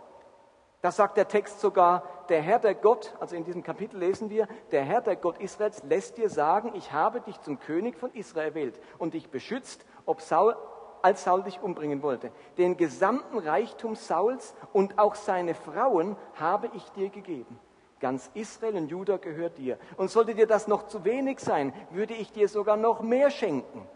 Das 0.82 0.98
sagt 0.98 1.18
der 1.18 1.28
Text 1.28 1.62
sogar, 1.62 2.04
der 2.30 2.42
Herr 2.42 2.60
der 2.60 2.76
Gott, 2.76 3.16
also 3.20 3.36
in 3.36 3.44
diesem 3.44 3.64
Kapitel 3.64 3.98
lesen 3.98 4.30
wir, 4.30 4.48
der 4.72 4.84
Herr 4.84 5.02
der 5.02 5.16
Gott 5.16 5.40
Israels 5.40 5.82
lässt 5.84 6.18
dir 6.18 6.30
sagen, 6.30 6.74
ich 6.76 6.92
habe 6.92 7.22
dich 7.22 7.42
zum 7.42 7.60
König 7.60 7.98
von 7.98 8.12
Israel 8.14 8.50
erwählt 8.50 8.80
und 9.00 9.14
dich 9.14 9.30
beschützt, 9.30 9.86
ob 10.06 10.22
Saul, 10.22 10.56
als 11.02 11.24
Saul 11.24 11.44
dich 11.44 11.62
umbringen 11.62 12.04
wollte. 12.04 12.32
Den 12.58 12.78
gesamten 12.78 13.40
Reichtum 13.40 13.96
Sauls 13.96 14.54
und 14.74 15.00
auch 15.00 15.16
seine 15.16 15.56
Frauen 15.56 16.18
habe 16.36 16.70
ich 16.74 16.92
dir 16.92 17.10
gegeben. 17.10 17.60
Ganz 18.00 18.30
Israel 18.34 18.76
und 18.76 18.88
Juda 18.88 19.18
gehört 19.18 19.58
dir. 19.58 19.78
Und 19.98 20.12
sollte 20.12 20.36
dir 20.36 20.48
das 20.48 20.68
noch 20.68 20.88
zu 20.88 21.06
wenig 21.06 21.40
sein, 21.40 21.74
würde 21.92 22.14
ich 22.14 22.32
dir 22.32 22.48
sogar 22.50 22.78
noch 22.78 23.02
mehr 23.02 23.32
schenken. 23.32 23.88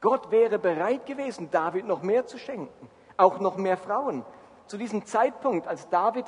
Gott 0.00 0.30
wäre 0.30 0.58
bereit 0.58 1.06
gewesen, 1.06 1.50
David 1.50 1.86
noch 1.86 2.02
mehr 2.02 2.26
zu 2.26 2.38
schenken, 2.38 2.88
auch 3.16 3.38
noch 3.40 3.56
mehr 3.56 3.76
Frauen. 3.76 4.24
Zu 4.66 4.78
diesem 4.78 5.04
Zeitpunkt, 5.04 5.66
als 5.66 5.88
David 5.88 6.26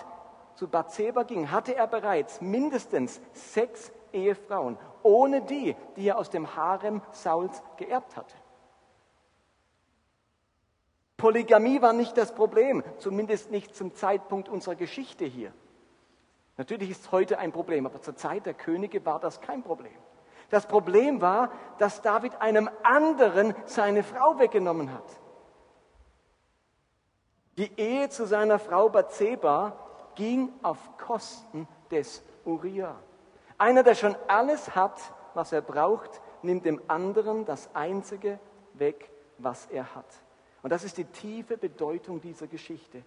zu 0.55 0.69
Bathseba 0.69 1.23
ging, 1.23 1.51
hatte 1.51 1.75
er 1.75 1.87
bereits 1.87 2.41
mindestens 2.41 3.21
sechs 3.33 3.93
Ehefrauen, 4.13 4.79
ohne 5.03 5.43
die, 5.43 5.75
die 5.97 6.09
er 6.09 6.19
aus 6.19 6.31
dem 6.31 6.55
Harem 6.57 7.01
Sauls 7.13 7.63
geerbt 7.77 8.17
hatte. 8.17 8.35
Polygamie 11.17 11.81
war 11.81 11.93
nicht 11.93 12.19
das 12.19 12.35
Problem, 12.35 12.83
zumindest 12.99 13.51
nicht 13.51 13.77
zum 13.77 13.95
Zeitpunkt 13.95 14.49
unserer 14.49 14.75
Geschichte 14.75 15.25
hier. 15.25 15.53
Natürlich 16.57 16.91
ist 16.91 17.05
es 17.07 17.13
heute 17.13 17.39
ein 17.39 17.53
Problem, 17.53 17.87
aber 17.87 18.01
zur 18.03 18.17
Zeit 18.17 18.47
der 18.47 18.55
Könige 18.55 19.05
war 19.05 19.19
das 19.21 19.41
kein 19.41 19.63
Problem. 19.63 19.97
Das 20.51 20.67
Problem 20.67 21.21
war, 21.21 21.51
dass 21.79 22.03
David 22.03 22.41
einem 22.41 22.69
anderen 22.83 23.55
seine 23.65 24.03
Frau 24.03 24.39
weggenommen 24.39 24.93
hat. 24.93 25.05
Die 27.57 27.71
Ehe 27.79 28.09
zu 28.09 28.27
seiner 28.27 28.59
Frau 28.59 28.89
Bathseba 28.89 29.77
ging 30.15 30.51
auf 30.63 30.97
Kosten 30.99 31.67
des 31.91 32.23
Uriah. 32.45 32.97
Einer, 33.57 33.83
der 33.83 33.95
schon 33.95 34.17
alles 34.29 34.75
hat, 34.75 35.01
was 35.35 35.53
er 35.53 35.63
braucht, 35.63 36.21
nimmt 36.43 36.67
dem 36.67 36.83
anderen 36.89 37.45
das 37.45 37.75
Einzige 37.75 38.39
weg, 38.75 39.11
was 39.39 39.67
er 39.67 39.95
hat. 39.95 40.07
Und 40.63 40.71
das 40.71 40.85
ist 40.85 40.97
die 40.97 41.05
tiefe 41.05 41.57
Bedeutung 41.57 42.21
dieser 42.21 42.47
Geschichte. 42.47 43.03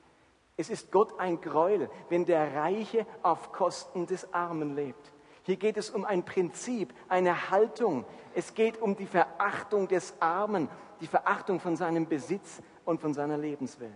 Es 0.57 0.69
ist 0.69 0.91
Gott 0.91 1.19
ein 1.19 1.41
Gräuel, 1.41 1.89
wenn 2.09 2.25
der 2.25 2.55
Reiche 2.55 3.05
auf 3.23 3.51
Kosten 3.51 4.05
des 4.05 4.33
Armen 4.33 4.75
lebt. 4.75 5.11
Hier 5.43 5.57
geht 5.57 5.77
es 5.77 5.89
um 5.89 6.05
ein 6.05 6.23
Prinzip, 6.23 6.93
eine 7.09 7.51
Haltung. 7.51 8.05
Es 8.33 8.53
geht 8.53 8.81
um 8.81 8.95
die 8.95 9.05
Verachtung 9.05 9.87
des 9.87 10.15
Armen, 10.19 10.69
die 11.01 11.07
Verachtung 11.07 11.59
von 11.59 11.75
seinem 11.75 12.07
Besitz 12.07 12.61
und 12.85 13.01
von 13.01 13.13
seiner 13.13 13.37
Lebenswelt. 13.37 13.91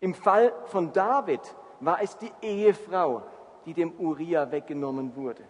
Im 0.00 0.14
Fall 0.14 0.54
von 0.66 0.92
David 0.92 1.40
war 1.80 2.00
es 2.00 2.16
die 2.16 2.32
Ehefrau, 2.40 3.22
die 3.66 3.74
dem 3.74 3.92
Uriah 3.98 4.50
weggenommen 4.50 5.16
wurde. 5.16 5.42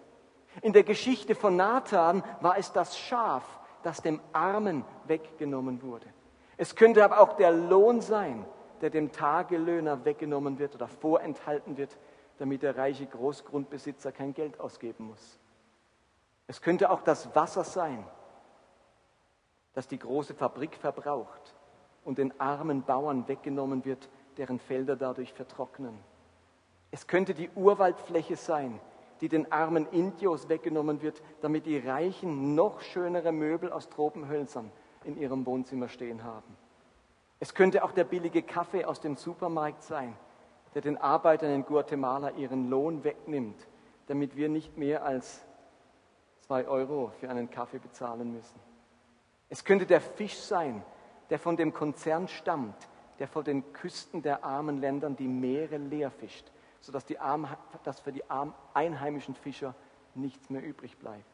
In 0.62 0.72
der 0.72 0.82
Geschichte 0.82 1.34
von 1.34 1.56
Nathan 1.56 2.24
war 2.40 2.58
es 2.58 2.72
das 2.72 2.98
Schaf, 2.98 3.44
das 3.82 4.00
dem 4.00 4.20
Armen 4.32 4.84
weggenommen 5.06 5.82
wurde. 5.82 6.06
Es 6.56 6.74
könnte 6.74 7.04
aber 7.04 7.20
auch 7.20 7.34
der 7.34 7.52
Lohn 7.52 8.00
sein, 8.00 8.44
der 8.80 8.90
dem 8.90 9.12
Tagelöhner 9.12 10.04
weggenommen 10.04 10.58
wird 10.58 10.74
oder 10.74 10.88
vorenthalten 10.88 11.76
wird, 11.76 11.96
damit 12.38 12.62
der 12.62 12.76
reiche 12.76 13.06
Großgrundbesitzer 13.06 14.12
kein 14.12 14.32
Geld 14.32 14.60
ausgeben 14.60 15.06
muss. 15.06 15.38
Es 16.46 16.62
könnte 16.62 16.90
auch 16.90 17.02
das 17.02 17.34
Wasser 17.34 17.64
sein, 17.64 18.04
das 19.74 19.86
die 19.86 19.98
große 19.98 20.34
Fabrik 20.34 20.76
verbraucht 20.76 21.54
und 22.04 22.18
den 22.18 22.38
armen 22.40 22.82
Bauern 22.82 23.28
weggenommen 23.28 23.84
wird, 23.84 24.08
deren 24.36 24.58
Felder 24.58 24.96
dadurch 24.96 25.34
vertrocknen. 25.34 25.98
Es 26.90 27.06
könnte 27.06 27.34
die 27.34 27.50
Urwaldfläche 27.50 28.36
sein, 28.36 28.80
die 29.20 29.28
den 29.28 29.50
armen 29.52 29.86
Indios 29.90 30.48
weggenommen 30.48 31.02
wird, 31.02 31.22
damit 31.42 31.66
die 31.66 31.78
Reichen 31.78 32.54
noch 32.54 32.80
schönere 32.80 33.32
Möbel 33.32 33.72
aus 33.72 33.88
Tropenhölzern 33.90 34.70
in 35.04 35.16
ihrem 35.16 35.44
Wohnzimmer 35.44 35.88
stehen 35.88 36.24
haben. 36.24 36.56
Es 37.40 37.54
könnte 37.54 37.84
auch 37.84 37.92
der 37.92 38.04
billige 38.04 38.42
Kaffee 38.42 38.84
aus 38.84 39.00
dem 39.00 39.16
Supermarkt 39.16 39.82
sein, 39.82 40.16
der 40.74 40.82
den 40.82 40.98
Arbeitern 40.98 41.52
in 41.52 41.64
Guatemala 41.64 42.30
ihren 42.30 42.68
Lohn 42.68 43.04
wegnimmt, 43.04 43.66
damit 44.06 44.36
wir 44.36 44.48
nicht 44.48 44.76
mehr 44.76 45.04
als 45.04 45.44
zwei 46.40 46.66
Euro 46.66 47.12
für 47.20 47.28
einen 47.28 47.50
Kaffee 47.50 47.78
bezahlen 47.78 48.32
müssen. 48.32 48.58
Es 49.48 49.64
könnte 49.64 49.86
der 49.86 50.00
Fisch 50.00 50.36
sein, 50.36 50.82
der 51.30 51.38
von 51.38 51.56
dem 51.56 51.72
Konzern 51.72 52.28
stammt, 52.28 52.88
der 53.18 53.28
vor 53.28 53.44
den 53.44 53.72
Küsten 53.72 54.22
der 54.22 54.44
armen 54.44 54.78
Ländern 54.78 55.16
die 55.16 55.28
Meere 55.28 55.76
leer 55.76 56.10
fischt, 56.10 56.50
sodass 56.80 57.04
die 57.04 57.18
Arm, 57.18 57.48
dass 57.84 58.00
für 58.00 58.12
die 58.12 58.28
armen 58.30 58.54
einheimischen 58.74 59.34
Fischer 59.34 59.74
nichts 60.14 60.50
mehr 60.50 60.62
übrig 60.62 60.98
bleibt. 60.98 61.24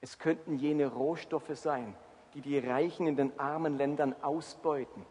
Es 0.00 0.18
könnten 0.18 0.56
jene 0.56 0.86
Rohstoffe 0.86 1.56
sein, 1.56 1.96
die 2.34 2.40
die 2.40 2.58
Reichen 2.58 3.06
in 3.06 3.16
den 3.16 3.38
armen 3.38 3.76
Ländern 3.76 4.14
ausbeuten 4.22 5.04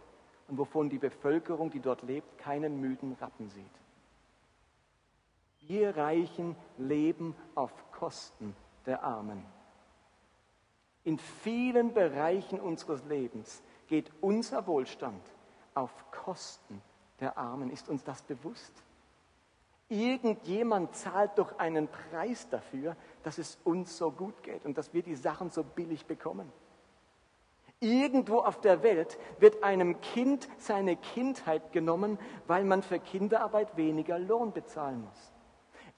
und 0.47 0.57
wovon 0.57 0.89
die 0.89 0.97
Bevölkerung, 0.97 1.71
die 1.71 1.79
dort 1.79 2.03
lebt, 2.03 2.37
keinen 2.37 2.79
müden 2.79 3.13
Rappen 3.13 3.49
sieht. 3.49 3.65
Wir 5.61 5.95
Reichen 5.95 6.55
leben 6.77 7.35
auf 7.55 7.71
Kosten 7.91 8.55
der 8.85 9.03
Armen. 9.03 9.45
In 11.05 11.17
vielen 11.17 11.93
Bereichen 11.93 12.59
unseres 12.59 13.03
Lebens 13.05 13.61
geht 13.87 14.11
unser 14.21 14.67
Wohlstand 14.67 15.21
auf 15.73 15.91
Kosten 16.11 16.81
der 17.19 17.37
Armen. 17.37 17.69
Ist 17.69 17.89
uns 17.89 18.03
das 18.03 18.21
bewusst? 18.21 18.73
Irgendjemand 19.89 20.95
zahlt 20.95 21.37
doch 21.37 21.59
einen 21.59 21.87
Preis 21.87 22.47
dafür, 22.49 22.95
dass 23.23 23.37
es 23.37 23.57
uns 23.63 23.97
so 23.97 24.11
gut 24.11 24.41
geht 24.43 24.65
und 24.65 24.77
dass 24.77 24.93
wir 24.93 25.03
die 25.03 25.15
Sachen 25.15 25.49
so 25.49 25.63
billig 25.63 26.05
bekommen. 26.05 26.51
Irgendwo 27.83 28.37
auf 28.37 28.61
der 28.61 28.81
Welt 28.81 29.19
wird 29.39 29.61
einem 29.61 29.99
Kind 29.99 30.47
seine 30.57 30.95
Kindheit 30.95 31.73
genommen, 31.73 32.17
weil 32.47 32.63
man 32.63 32.81
für 32.81 32.97
Kinderarbeit 32.97 33.75
weniger 33.75 34.17
Lohn 34.19 34.53
bezahlen 34.53 35.03
muss. 35.03 35.33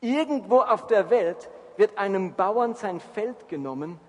Irgendwo 0.01 0.61
auf 0.61 0.87
der 0.87 1.11
Welt 1.11 1.47
wird 1.77 1.95
einem 1.99 2.33
Bauern 2.33 2.73
sein 2.73 2.99
Feld 2.99 3.47
genommen, 3.49 3.99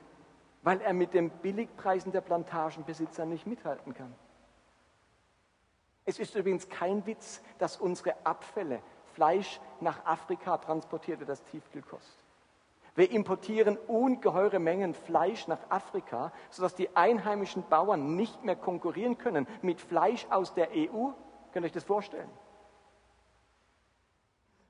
weil 0.62 0.80
er 0.80 0.95
mit 0.95 1.12
den 1.12 1.28
Billigpreisen 1.28 2.12
der 2.12 2.23
Plantagenbesitzer 2.23 3.26
nicht 3.26 3.47
mithalten 3.47 3.92
kann. 3.92 4.14
Es 6.06 6.18
ist 6.18 6.35
übrigens 6.35 6.71
kein 6.71 7.04
Witz, 7.04 7.42
dass 7.59 7.76
unsere 7.76 8.14
Abfälle, 8.25 8.80
Fleisch 9.12 9.61
nach 9.80 10.02
Afrika 10.06 10.56
transportiert 10.56 11.21
wird, 11.21 11.28
das 11.28 11.45
Tiefkühlkost. 11.45 12.25
Wir 12.97 13.11
importieren 13.11 13.79
ungeheure 13.87 14.59
Mengen 14.59 14.95
Fleisch 14.95 15.47
nach 15.49 15.61
Afrika, 15.69 16.33
sodass 16.50 16.75
die 16.75 16.97
einheimischen 16.97 17.62
Bauern 17.69 18.17
nicht 18.17 18.43
mehr 18.43 18.57
konkurrieren 18.57 19.19
können 19.19 19.47
mit 19.62 19.81
Fleisch 19.81 20.26
aus 20.31 20.55
der 20.55 20.71
EU. 20.71 21.11
Könnt 21.53 21.65
ihr 21.65 21.67
euch 21.67 21.73
das 21.73 21.85
vorstellen? 21.85 22.29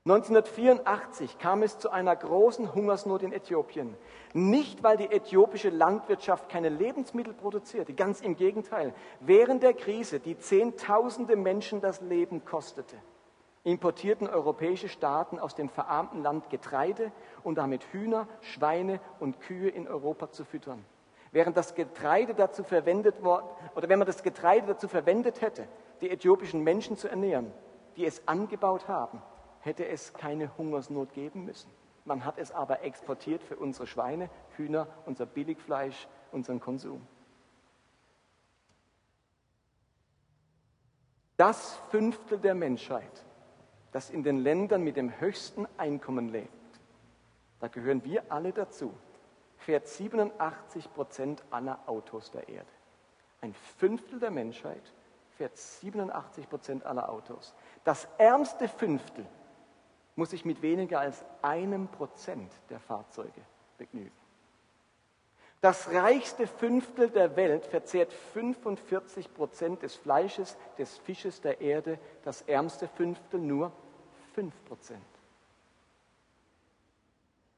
1984 0.07 1.37
kam 1.37 1.63
es 1.63 1.79
zu 1.79 1.89
einer 1.89 2.15
großen 2.15 2.73
Hungersnot 2.73 3.23
in 3.23 3.33
Äthiopien. 3.33 3.93
Nicht, 4.33 4.81
weil 4.81 4.95
die 4.95 5.11
äthiopische 5.11 5.69
Landwirtschaft 5.69 6.47
keine 6.47 6.69
Lebensmittel 6.69 7.33
produzierte, 7.33 7.93
ganz 7.93 8.21
im 8.21 8.37
Gegenteil. 8.37 8.93
Während 9.19 9.63
der 9.63 9.73
Krise, 9.73 10.21
die 10.21 10.37
Zehntausende 10.37 11.35
Menschen 11.35 11.81
das 11.81 11.99
Leben 11.99 12.45
kostete, 12.45 12.95
importierten 13.67 14.29
europäische 14.29 14.87
Staaten 14.87 15.39
aus 15.39 15.53
dem 15.53 15.67
verarmten 15.67 16.23
Land 16.23 16.49
Getreide 16.49 17.11
und 17.43 17.57
damit 17.57 17.83
Hühner, 17.91 18.27
Schweine 18.39 19.01
und 19.19 19.41
Kühe 19.41 19.67
in 19.67 19.89
Europa 19.89 20.31
zu 20.31 20.45
füttern. 20.45 20.85
Während 21.33 21.57
das 21.57 21.75
Getreide 21.75 22.33
dazu 22.33 22.63
verwendet 22.63 23.23
worden, 23.23 23.45
oder 23.75 23.89
wenn 23.89 23.99
man 23.99 24.05
das 24.05 24.23
Getreide 24.23 24.67
dazu 24.67 24.87
verwendet 24.87 25.41
hätte, 25.41 25.67
die 25.99 26.09
äthiopischen 26.09 26.63
Menschen 26.63 26.95
zu 26.95 27.09
ernähren, 27.09 27.51
die 27.97 28.05
es 28.05 28.25
angebaut 28.25 28.87
haben, 28.87 29.21
hätte 29.59 29.85
es 29.85 30.13
keine 30.13 30.57
Hungersnot 30.57 31.11
geben 31.13 31.43
müssen. 31.43 31.69
Man 32.05 32.23
hat 32.23 32.37
es 32.37 32.53
aber 32.53 32.83
exportiert 32.83 33.43
für 33.43 33.57
unsere 33.57 33.85
Schweine, 33.85 34.29
Hühner, 34.55 34.87
unser 35.05 35.25
Billigfleisch, 35.25 36.07
unseren 36.31 36.61
Konsum. 36.61 37.05
Das 41.35 41.75
Fünftel 41.89 42.39
der 42.39 42.55
Menschheit, 42.55 43.25
das 43.97 44.11
in 44.11 44.21
den 44.21 44.37
Ländern 44.37 44.83
mit 44.83 44.95
dem 44.95 45.19
höchsten 45.19 45.67
Einkommen 45.75 46.29
lebt, 46.29 46.51
da 47.59 47.67
gehören 47.67 48.03
wir 48.03 48.31
alle 48.31 48.53
dazu, 48.53 48.93
fährt 49.57 49.87
87 49.87 50.93
Prozent 50.93 51.43
aller 51.49 51.79
Autos 51.87 52.29
der 52.29 52.47
Erde. 52.47 52.69
Ein 53.41 53.55
Fünftel 53.79 54.19
der 54.19 54.29
Menschheit 54.29 54.83
fährt 55.31 55.57
87 55.57 56.47
Prozent 56.47 56.85
aller 56.85 57.09
Autos. 57.09 57.55
Das 57.85 58.07
ärmste 58.19 58.67
Fünftel 58.67 59.25
muss 60.15 60.29
sich 60.29 60.45
mit 60.45 60.61
weniger 60.61 60.99
als 60.99 61.25
einem 61.41 61.87
Prozent 61.87 62.51
der 62.69 62.79
Fahrzeuge 62.79 63.41
begnügen. 63.79 64.11
Das 65.59 65.91
reichste 65.91 66.45
Fünftel 66.45 67.09
der 67.09 67.35
Welt 67.35 67.65
verzehrt 67.65 68.13
45 68.13 69.33
Prozent 69.33 69.81
des 69.81 69.95
Fleisches, 69.95 70.55
des 70.77 70.99
Fisches 70.99 71.41
der 71.41 71.61
Erde, 71.61 71.97
das 72.23 72.43
ärmste 72.43 72.87
Fünftel 72.87 73.39
nur 73.39 73.71
5 74.37 74.65
Prozent. 74.65 75.03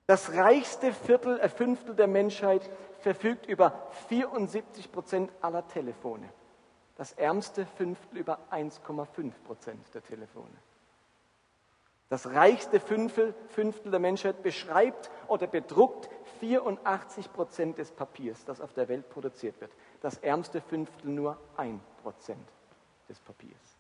Das 0.07 0.33
reichste 0.33 0.93
Viertel, 0.93 1.37
äh 1.41 1.49
Fünftel 1.49 1.93
der 1.93 2.07
Menschheit 2.07 2.69
verfügt 2.99 3.47
über 3.47 3.89
74 4.07 4.89
Prozent 4.89 5.29
aller 5.41 5.67
Telefone. 5.67 6.29
Das 6.95 7.11
ärmste 7.11 7.65
Fünftel 7.65 8.19
über 8.19 8.39
1,5 8.49 9.33
Prozent 9.45 9.93
der 9.93 10.01
Telefone. 10.03 10.55
Das 12.07 12.27
reichste 12.27 12.79
Fünftel, 12.79 13.35
Fünftel 13.49 13.91
der 13.91 13.99
Menschheit 13.99 14.41
beschreibt 14.41 15.11
oder 15.27 15.47
bedruckt 15.47 16.09
84 16.39 17.33
Prozent 17.33 17.77
des 17.77 17.91
Papiers, 17.91 18.45
das 18.45 18.61
auf 18.61 18.71
der 18.71 18.87
Welt 18.87 19.09
produziert 19.09 19.59
wird. 19.59 19.73
Das 19.99 20.17
ärmste 20.19 20.61
Fünftel 20.61 21.11
nur 21.11 21.37
ein 21.57 21.81
Prozent 22.01 22.47
des 23.09 23.19
Papiers. 23.19 23.78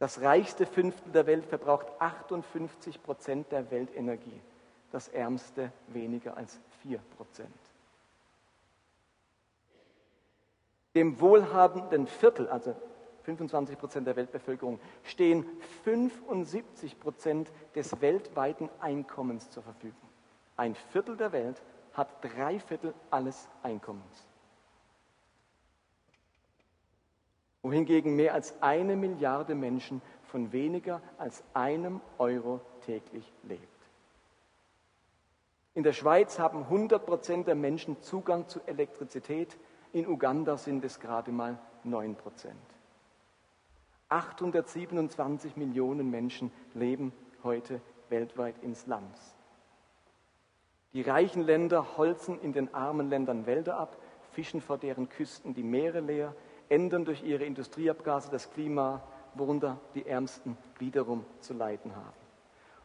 Das 0.00 0.22
reichste 0.22 0.64
Fünftel 0.64 1.12
der 1.12 1.26
Welt 1.26 1.44
verbraucht 1.44 1.86
58 1.98 3.02
Prozent 3.02 3.52
der 3.52 3.70
Weltenergie. 3.70 4.40
Das 4.90 5.08
ärmste 5.08 5.70
weniger 5.88 6.38
als 6.38 6.58
4 6.82 6.98
Prozent. 7.18 7.54
Dem 10.94 11.20
wohlhabenden 11.20 12.06
Viertel, 12.06 12.48
also 12.48 12.74
25 13.24 13.78
Prozent 13.78 14.06
der 14.06 14.16
Weltbevölkerung, 14.16 14.80
stehen 15.04 15.44
75 15.84 16.98
Prozent 16.98 17.52
des 17.74 18.00
weltweiten 18.00 18.70
Einkommens 18.80 19.50
zur 19.50 19.62
Verfügung. 19.62 20.08
Ein 20.56 20.74
Viertel 20.74 21.18
der 21.18 21.32
Welt 21.32 21.60
hat 21.92 22.08
drei 22.24 22.58
Viertel 22.58 22.94
alles 23.10 23.48
Einkommens. 23.62 24.29
Wohingegen 27.62 28.16
mehr 28.16 28.34
als 28.34 28.60
eine 28.62 28.96
Milliarde 28.96 29.54
Menschen 29.54 30.00
von 30.24 30.52
weniger 30.52 31.02
als 31.18 31.42
einem 31.52 32.00
Euro 32.18 32.60
täglich 32.86 33.30
lebt. 33.42 33.66
In 35.74 35.82
der 35.82 35.92
Schweiz 35.92 36.38
haben 36.38 36.64
100 36.64 37.04
Prozent 37.04 37.46
der 37.46 37.54
Menschen 37.54 38.00
Zugang 38.02 38.48
zu 38.48 38.60
Elektrizität. 38.66 39.56
In 39.92 40.06
Uganda 40.06 40.56
sind 40.56 40.84
es 40.84 41.00
gerade 41.00 41.32
mal 41.32 41.58
9 41.84 42.16
Prozent. 42.16 42.56
827 44.08 45.56
Millionen 45.56 46.10
Menschen 46.10 46.50
leben 46.74 47.12
heute 47.44 47.80
weltweit 48.08 48.56
in 48.62 48.74
Slums. 48.74 49.36
Die 50.92 51.02
reichen 51.02 51.42
Länder 51.42 51.96
holzen 51.96 52.40
in 52.40 52.52
den 52.52 52.74
armen 52.74 53.08
Ländern 53.08 53.46
Wälder 53.46 53.78
ab, 53.78 53.96
fischen 54.32 54.60
vor 54.60 54.76
deren 54.76 55.08
Küsten 55.08 55.54
die 55.54 55.62
Meere 55.62 56.00
leer, 56.00 56.34
ändern 56.70 57.04
durch 57.04 57.22
ihre 57.22 57.44
Industrieabgase 57.44 58.30
das 58.30 58.50
Klima, 58.50 59.02
worunter 59.34 59.78
die 59.94 60.06
Ärmsten 60.06 60.56
wiederum 60.78 61.26
zu 61.40 61.52
leiden 61.52 61.94
haben. 61.94 62.16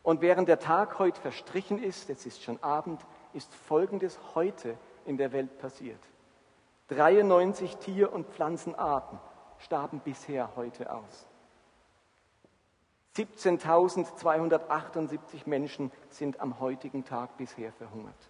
Und 0.04 0.20
während 0.22 0.50
der 0.50 0.60
Tag 0.60 1.00
heute 1.00 1.22
verstrichen 1.22 1.82
ist, 1.82 2.10
jetzt 2.10 2.26
ist 2.26 2.44
schon 2.44 2.62
Abend, 2.62 3.00
ist 3.34 3.56
Folgendes 3.56 4.20
heute 4.36 4.78
in 5.06 5.16
der 5.18 5.32
Welt 5.32 5.58
passiert. 5.58 6.02
93 6.90 7.78
Tier- 7.78 8.14
und 8.14 8.28
Pflanzenarten 8.28 9.18
starben 9.58 10.02
bisher 10.02 10.56
heute 10.56 10.94
aus. 10.94 11.28
17.278 13.16 15.18
Menschen 15.46 15.92
sind 16.10 16.40
am 16.40 16.60
heutigen 16.60 17.04
Tag 17.06 17.38
bisher 17.38 17.72
verhungert. 17.72 18.30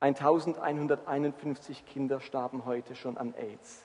1151 0.00 1.84
Kinder 1.86 2.20
starben 2.20 2.64
heute 2.64 2.94
schon 2.94 3.18
an 3.18 3.34
AIDS. 3.34 3.84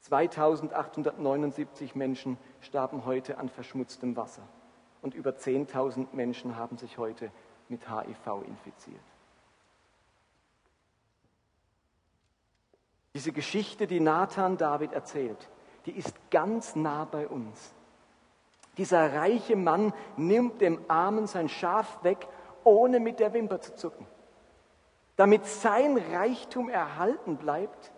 2879 0.00 1.94
Menschen 1.94 2.36
starben 2.60 3.04
heute 3.04 3.38
an 3.38 3.48
verschmutztem 3.48 4.16
Wasser. 4.16 4.42
Und 5.02 5.14
über 5.14 5.30
10.000 5.30 6.08
Menschen 6.12 6.56
haben 6.56 6.76
sich 6.78 6.98
heute 6.98 7.30
mit 7.68 7.88
HIV 7.88 8.42
infiziert. 8.46 9.00
Diese 13.14 13.32
Geschichte, 13.32 13.86
die 13.86 14.00
Nathan 14.00 14.56
David 14.56 14.92
erzählt, 14.92 15.48
die 15.86 15.92
ist 15.92 16.14
ganz 16.30 16.76
nah 16.76 17.04
bei 17.04 17.28
uns. 17.28 17.74
Dieser 18.76 19.12
reiche 19.14 19.56
Mann 19.56 19.92
nimmt 20.16 20.60
dem 20.60 20.80
Armen 20.88 21.26
sein 21.26 21.48
Schaf 21.48 22.02
weg, 22.04 22.28
ohne 22.64 23.00
mit 23.00 23.18
der 23.18 23.32
Wimper 23.32 23.60
zu 23.60 23.74
zucken. 23.74 24.06
Damit 25.18 25.44
sein 25.44 25.98
Reichtum 26.14 26.70
erhalten 26.70 27.36
bleibt 27.36 27.92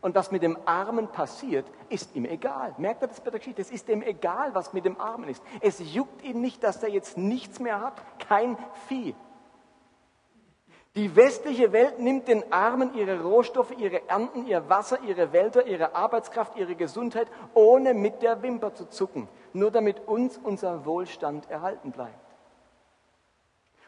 und 0.00 0.14
was 0.14 0.30
mit 0.30 0.44
dem 0.44 0.56
Armen 0.64 1.08
passiert, 1.08 1.66
ist 1.88 2.14
ihm 2.14 2.24
egal. 2.24 2.74
Merkt 2.78 3.02
ihr 3.02 3.08
das 3.08 3.20
bei 3.20 3.30
der 3.30 3.40
Geschichte? 3.40 3.60
Es 3.60 3.72
ist 3.72 3.88
ihm 3.88 4.02
egal, 4.02 4.54
was 4.54 4.72
mit 4.72 4.84
dem 4.84 5.00
Armen 5.00 5.28
ist. 5.28 5.42
Es 5.60 5.80
juckt 5.92 6.22
ihn 6.22 6.40
nicht, 6.40 6.62
dass 6.62 6.80
er 6.82 6.90
jetzt 6.90 7.18
nichts 7.18 7.58
mehr 7.58 7.80
hat, 7.80 8.00
kein 8.20 8.56
Vieh. 8.86 9.16
Die 10.94 11.16
westliche 11.16 11.72
Welt 11.72 11.98
nimmt 11.98 12.28
den 12.28 12.52
Armen 12.52 12.94
ihre 12.94 13.22
Rohstoffe, 13.22 13.72
ihre 13.78 14.08
Ernten, 14.08 14.46
ihr 14.46 14.68
Wasser, 14.68 15.00
ihre 15.02 15.32
Wälder, 15.32 15.66
ihre 15.66 15.94
Arbeitskraft, 15.94 16.56
ihre 16.56 16.76
Gesundheit, 16.76 17.28
ohne 17.54 17.94
mit 17.94 18.22
der 18.22 18.42
Wimper 18.42 18.74
zu 18.74 18.88
zucken 18.88 19.28
nur 19.52 19.70
damit 19.70 20.06
uns 20.06 20.38
unser 20.38 20.84
Wohlstand 20.84 21.50
erhalten 21.50 21.90
bleibt. 21.90 22.27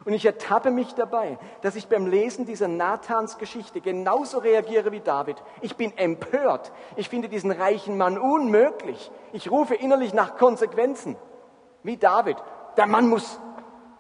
Und 0.05 0.15
ich 0.15 0.25
ertappe 0.25 0.71
mich 0.71 0.95
dabei, 0.95 1.39
dass 1.61 1.77
ich 1.77 1.89
beim 1.89 2.07
Lesen 2.07 2.47
dieser 2.47 2.69
Nathans 2.69 3.37
Geschichte 3.37 3.83
genauso 3.83 4.39
reagiere 4.39 4.93
wie 4.93 5.01
David. 5.01 5.37
Ich 5.61 5.77
bin 5.77 5.97
empört. 5.99 6.73
Ich 6.97 7.11
finde 7.11 7.29
diesen 7.29 7.51
reichen 7.51 7.99
Mann 7.99 8.17
unmöglich. 8.17 9.11
Ich 9.33 9.51
rufe 9.51 9.75
innerlich 9.75 10.15
nach 10.15 10.39
Konsequenzen. 10.39 11.17
Wie 11.83 11.99
David. 11.99 12.39
Der 12.79 12.87
Mann 12.87 13.09
muss 13.09 13.39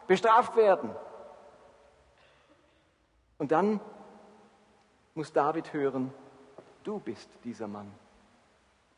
bestraft 0.06 0.56
werden. 0.56 0.90
Und 3.36 3.52
dann 3.52 3.80
muss 5.14 5.32
David 5.32 5.72
hören, 5.72 6.12
du 6.82 6.98
bist 6.98 7.28
dieser 7.44 7.68
Mann. 7.68 7.92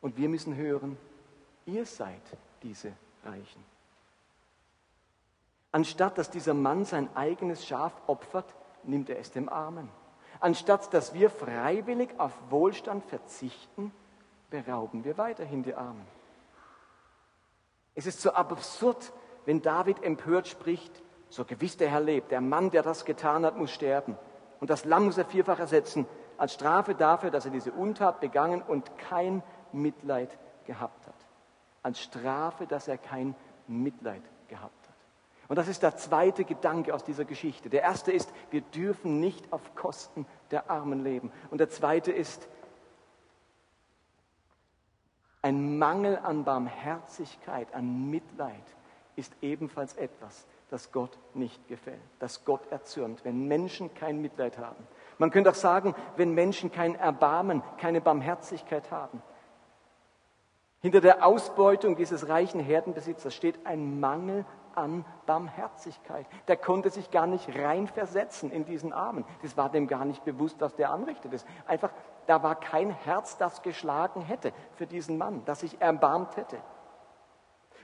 Und 0.01 0.17
wir 0.17 0.29
müssen 0.29 0.55
hören, 0.55 0.97
ihr 1.67 1.85
seid 1.85 2.23
diese 2.63 2.93
Reichen. 3.25 3.72
Anstatt 5.73 6.19
dass 6.19 6.31
dieser 6.31 6.55
Mann 6.55 6.85
sein 6.85 7.09
eigenes 7.17 7.67
Schaf 7.67 7.93
opfert, 8.07 8.55
nimmt 8.85 9.11
er 9.11 9.19
es 9.19 9.31
dem 9.31 9.49
Armen. 9.49 9.89
Anstatt 10.41 10.93
dass 10.95 11.15
wir 11.15 11.31
freiwillig 11.31 12.11
auf 12.19 12.33
Wohlstand 12.51 13.05
verzichten, 13.05 13.93
berauben 14.51 15.05
wir 15.05 15.19
weiterhin 15.19 15.63
die 15.63 15.75
Armen. 15.75 16.07
Es 17.95 18.07
ist 18.07 18.21
so 18.21 18.33
absurd, 18.33 19.13
wenn 19.45 19.63
David 19.63 20.03
empört 20.03 20.47
spricht, 20.47 21.03
so 21.29 21.45
gewiss 21.45 21.77
der 21.77 21.89
Herr 21.89 22.01
lebt, 22.01 22.31
der 22.31 22.41
Mann, 22.41 22.71
der 22.71 22.83
das 22.83 23.05
getan 23.05 23.45
hat, 23.45 23.57
muss 23.57 23.71
sterben. 23.71 24.17
Und 24.61 24.71
das 24.71 24.85
Lamm 24.85 25.07
muss 25.07 25.19
er 25.19 25.25
vierfach 25.25 25.59
ersetzen, 25.59 26.07
als 26.37 26.55
Strafe 26.55 26.95
dafür, 26.95 27.31
dass 27.31 27.47
er 27.47 27.51
diese 27.51 27.73
Untat 27.73 28.21
begangen 28.21 28.63
und 28.63 28.97
kein 28.99 29.43
Mitleid 29.73 30.39
gehabt 30.65 31.07
hat 31.07 31.15
als 31.83 32.01
Strafe, 32.01 32.67
dass 32.67 32.89
er 32.89 32.99
kein 32.99 33.35
Mitleid 33.67 34.23
gehabt 34.49 34.73
hat. 34.73 34.82
Und 35.49 35.57
das 35.57 35.69
ist 35.69 35.83
der 35.83 35.97
zweite 35.97 36.45
Gedanke 36.45 36.95
aus 36.95 37.05
dieser 37.05 37.25
Geschichte. 37.25 37.69
Der 37.69 37.83
erste 37.83 38.13
ist, 38.13 38.33
wir 38.51 38.61
dürfen 38.61 39.21
nicht 39.21 39.53
auf 39.53 39.75
Kosten 39.75 40.27
der 40.51 40.71
Armen 40.71 41.03
leben. 41.03 41.33
Und 41.51 41.59
der 41.59 41.69
zweite 41.69 42.13
ist, 42.13 42.49
ein 45.43 45.77
Mangel 45.79 46.19
an 46.19 46.45
Barmherzigkeit, 46.45 47.75
an 47.75 48.11
Mitleid 48.11 48.63
ist 49.17 49.35
ebenfalls 49.43 49.95
etwas, 49.97 50.47
das 50.71 50.93
Gott 50.93 51.19
nicht 51.35 51.69
gefällt, 51.69 52.01
das 52.21 52.45
Gott 52.45 52.71
erzürnt, 52.71 53.25
wenn 53.25 53.47
Menschen 53.49 53.93
kein 53.95 54.23
Mitleid 54.23 54.57
haben. 54.59 54.87
Man 55.19 55.31
könnte 55.31 55.51
auch 55.51 55.55
sagen, 55.55 55.95
wenn 56.17 56.33
Menschen 56.33 56.73
kein 56.73 56.95
Erbarmen, 56.95 57.63
keine 57.77 58.01
Barmherzigkeit 58.01 58.91
haben. 58.91 59.21
Hinter 60.81 61.01
der 61.01 61.27
Ausbeutung 61.27 61.97
dieses 61.97 62.29
reichen 62.29 62.61
Herdenbesitzers 62.61 63.35
steht 63.35 63.67
ein 63.67 64.01
Mangel 64.01 64.47
an 64.77 65.05
Barmherzigkeit. 65.27 66.27
Der 66.49 66.57
konnte 66.57 66.91
sich 66.91 67.11
gar 67.11 67.27
nicht 67.27 67.49
reinversetzen 67.57 68.51
in 68.51 68.65
diesen 68.65 68.93
Armen. 68.93 69.25
Das 69.43 69.57
war 69.57 69.71
dem 69.71 69.87
gar 69.87 70.05
nicht 70.05 70.25
bewusst, 70.25 70.61
was 70.61 70.75
der 70.75 70.91
anrichtet 70.91 71.33
ist. 71.33 71.47
Einfach, 71.67 71.91
da 72.27 72.43
war 72.43 72.55
kein 72.55 72.91
Herz, 72.91 73.37
das 73.37 73.63
geschlagen 73.63 74.23
hätte 74.23 74.53
für 74.73 74.87
diesen 74.87 75.19
Mann, 75.19 75.43
das 75.45 75.61
sich 75.61 75.81
erbarmt 75.81 76.37
hätte. 76.37 76.59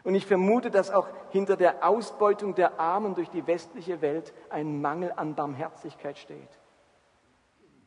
Und 0.05 0.15
ich 0.15 0.27
vermute, 0.27 0.71
dass 0.71 0.91
auch 0.91 1.09
hinter 1.31 1.57
der 1.57 1.87
Ausbeutung 1.87 2.55
der 2.55 2.79
Armen 2.81 3.15
durch 3.15 3.31
die 3.31 3.47
westliche 3.47 4.01
Welt 4.01 4.33
ein 4.49 4.81
Mangel 4.81 5.13
an 5.17 5.35
Barmherzigkeit 5.35 6.19
steht. 6.19 6.49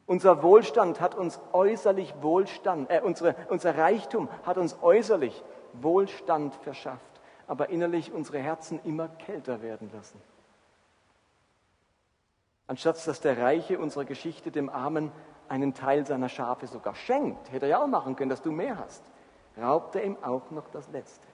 Unser 0.06 0.44
Wohlstand 0.44 1.00
hat 1.00 1.16
uns 1.16 1.40
äußerlich 1.54 2.14
Wohlstand, 2.22 2.90
äh, 2.92 3.02
unsere, 3.02 3.36
unser 3.50 3.78
Reichtum 3.78 4.28
hat 4.44 4.58
uns 4.58 4.78
äußerlich 4.82 5.42
Wohlstand 5.74 6.54
verschafft, 6.56 7.21
aber 7.52 7.68
innerlich 7.68 8.14
unsere 8.14 8.40
Herzen 8.40 8.80
immer 8.86 9.10
kälter 9.10 9.62
werden 9.62 9.92
lassen. 9.92 10.22
Anstatt 12.66 13.06
dass 13.06 13.20
der 13.20 13.38
Reiche 13.38 13.78
unserer 13.78 14.06
Geschichte 14.06 14.52
dem 14.52 14.70
Armen 14.70 15.12
einen 15.50 15.74
Teil 15.74 16.06
seiner 16.06 16.30
Schafe 16.30 16.68
sogar 16.68 16.96
schenkt, 16.96 17.52
hätte 17.52 17.66
er 17.66 17.72
ja 17.72 17.84
auch 17.84 17.88
machen 17.88 18.16
können, 18.16 18.30
dass 18.30 18.42
du 18.42 18.54
mehr 18.54 18.78
hast, 18.78 19.04
raubt 19.58 19.98
er 19.98 20.06
ihm 20.06 20.16
auch 20.24 20.50
noch 20.52 20.70
das 20.70 20.88
Letzte. 20.92 21.28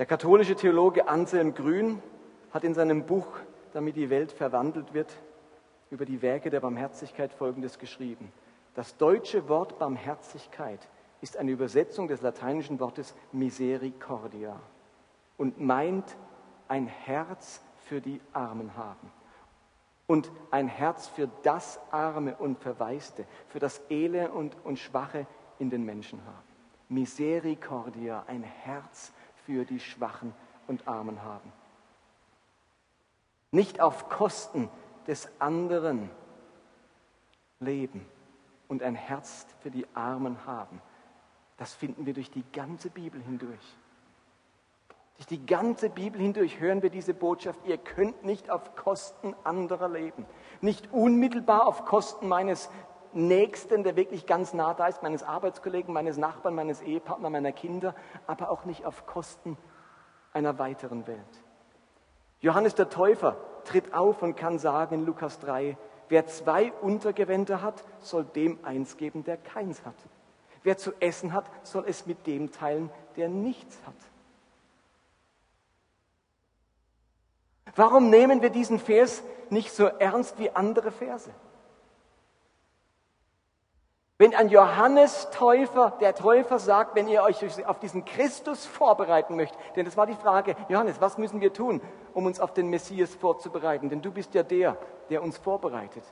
Der 0.00 0.06
katholische 0.06 0.56
Theologe 0.56 1.06
Anselm 1.06 1.54
Grün 1.54 2.02
hat 2.50 2.64
in 2.64 2.74
seinem 2.74 3.06
Buch, 3.06 3.28
damit 3.74 3.94
die 3.94 4.10
Welt 4.10 4.32
verwandelt 4.32 4.92
wird, 4.92 5.14
über 5.90 6.04
die 6.04 6.20
Werke 6.20 6.50
der 6.50 6.58
Barmherzigkeit 6.58 7.32
Folgendes 7.32 7.78
geschrieben. 7.78 8.32
Das 8.74 8.96
deutsche 8.96 9.48
Wort 9.48 9.78
Barmherzigkeit 9.78 10.80
ist 11.24 11.38
eine 11.38 11.52
Übersetzung 11.52 12.06
des 12.06 12.20
lateinischen 12.20 12.78
Wortes 12.80 13.14
Misericordia 13.32 14.60
und 15.38 15.58
meint 15.58 16.18
ein 16.68 16.86
Herz 16.86 17.62
für 17.86 18.02
die 18.02 18.20
Armen 18.34 18.76
haben 18.76 19.10
und 20.06 20.30
ein 20.50 20.68
Herz 20.68 21.08
für 21.08 21.30
das 21.42 21.80
Arme 21.90 22.36
und 22.36 22.58
Verwaiste, 22.58 23.24
für 23.48 23.58
das 23.58 23.80
Elende 23.88 24.32
und, 24.32 24.54
und 24.66 24.78
Schwache 24.78 25.26
in 25.58 25.70
den 25.70 25.82
Menschen 25.86 26.22
haben. 26.26 26.44
Misericordia, 26.90 28.24
ein 28.26 28.42
Herz 28.42 29.10
für 29.46 29.64
die 29.64 29.80
Schwachen 29.80 30.34
und 30.66 30.86
Armen 30.86 31.22
haben. 31.22 31.50
Nicht 33.50 33.80
auf 33.80 34.10
Kosten 34.10 34.68
des 35.06 35.26
anderen 35.38 36.10
leben 37.60 38.04
und 38.68 38.82
ein 38.82 38.94
Herz 38.94 39.46
für 39.60 39.70
die 39.70 39.86
Armen 39.94 40.44
haben. 40.44 40.82
Das 41.56 41.74
finden 41.74 42.06
wir 42.06 42.14
durch 42.14 42.30
die 42.30 42.44
ganze 42.52 42.90
Bibel 42.90 43.20
hindurch. 43.22 43.76
Durch 45.16 45.26
die 45.26 45.46
ganze 45.46 45.90
Bibel 45.90 46.20
hindurch 46.20 46.58
hören 46.58 46.82
wir 46.82 46.90
diese 46.90 47.14
Botschaft, 47.14 47.60
ihr 47.66 47.78
könnt 47.78 48.24
nicht 48.24 48.50
auf 48.50 48.74
Kosten 48.74 49.34
anderer 49.44 49.88
leben. 49.88 50.26
Nicht 50.60 50.92
unmittelbar 50.92 51.66
auf 51.66 51.84
Kosten 51.84 52.26
meines 52.26 52.68
Nächsten, 53.12 53.84
der 53.84 53.94
wirklich 53.94 54.26
ganz 54.26 54.54
nah 54.54 54.74
da 54.74 54.88
ist, 54.88 55.04
meines 55.04 55.22
Arbeitskollegen, 55.22 55.94
meines 55.94 56.16
Nachbarn, 56.16 56.56
meines 56.56 56.82
Ehepartners, 56.82 57.30
meiner 57.30 57.52
Kinder, 57.52 57.94
aber 58.26 58.50
auch 58.50 58.64
nicht 58.64 58.84
auf 58.84 59.06
Kosten 59.06 59.56
einer 60.32 60.58
weiteren 60.58 61.06
Welt. 61.06 61.20
Johannes 62.40 62.74
der 62.74 62.88
Täufer 62.88 63.36
tritt 63.64 63.94
auf 63.94 64.20
und 64.20 64.34
kann 64.36 64.58
sagen 64.58 64.96
in 64.96 65.06
Lukas 65.06 65.38
3, 65.38 65.78
wer 66.08 66.26
zwei 66.26 66.72
Untergewänder 66.72 67.62
hat, 67.62 67.84
soll 68.00 68.24
dem 68.24 68.58
eins 68.64 68.96
geben, 68.96 69.22
der 69.22 69.36
keins 69.36 69.84
hat. 69.86 69.94
Wer 70.64 70.78
zu 70.78 70.92
essen 70.98 71.32
hat, 71.32 71.44
soll 71.62 71.84
es 71.86 72.06
mit 72.06 72.26
dem 72.26 72.50
teilen, 72.50 72.90
der 73.16 73.28
nichts 73.28 73.78
hat. 73.86 73.94
Warum 77.76 78.08
nehmen 78.08 78.40
wir 78.40 78.50
diesen 78.50 78.78
Vers 78.78 79.22
nicht 79.50 79.72
so 79.72 79.84
ernst 79.86 80.38
wie 80.38 80.50
andere 80.50 80.90
Verse? 80.90 81.30
Wenn 84.16 84.34
ein 84.34 84.48
Johannes 84.48 85.28
Täufer, 85.32 85.90
der 86.00 86.14
Täufer 86.14 86.58
sagt, 86.58 86.94
wenn 86.94 87.08
ihr 87.08 87.22
euch 87.22 87.66
auf 87.66 87.80
diesen 87.80 88.04
Christus 88.04 88.64
vorbereiten 88.64 89.36
möchtet, 89.36 89.58
denn 89.76 89.84
das 89.84 89.96
war 89.96 90.06
die 90.06 90.14
Frage, 90.14 90.56
Johannes, 90.68 91.00
was 91.00 91.18
müssen 91.18 91.40
wir 91.40 91.52
tun, 91.52 91.82
um 92.14 92.24
uns 92.24 92.40
auf 92.40 92.54
den 92.54 92.70
Messias 92.70 93.14
vorzubereiten? 93.14 93.90
Denn 93.90 94.00
du 94.00 94.12
bist 94.12 94.32
ja 94.34 94.44
der, 94.44 94.78
der 95.10 95.22
uns 95.22 95.36
vorbereitet. 95.36 96.04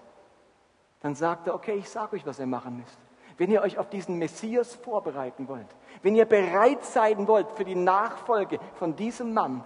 Dann 1.00 1.14
sagt 1.14 1.46
er, 1.46 1.54
okay, 1.54 1.74
ich 1.74 1.88
sage 1.88 2.16
euch, 2.16 2.26
was 2.26 2.38
ihr 2.40 2.46
machen 2.46 2.76
müsst. 2.76 2.98
Wenn 3.42 3.50
ihr 3.50 3.62
euch 3.62 3.76
auf 3.76 3.88
diesen 3.88 4.18
Messias 4.20 4.76
vorbereiten 4.76 5.48
wollt, 5.48 5.66
wenn 6.02 6.14
ihr 6.14 6.26
bereit 6.26 6.84
sein 6.84 7.26
wollt 7.26 7.50
für 7.50 7.64
die 7.64 7.74
Nachfolge 7.74 8.60
von 8.76 8.94
diesem 8.94 9.34
Mann, 9.34 9.64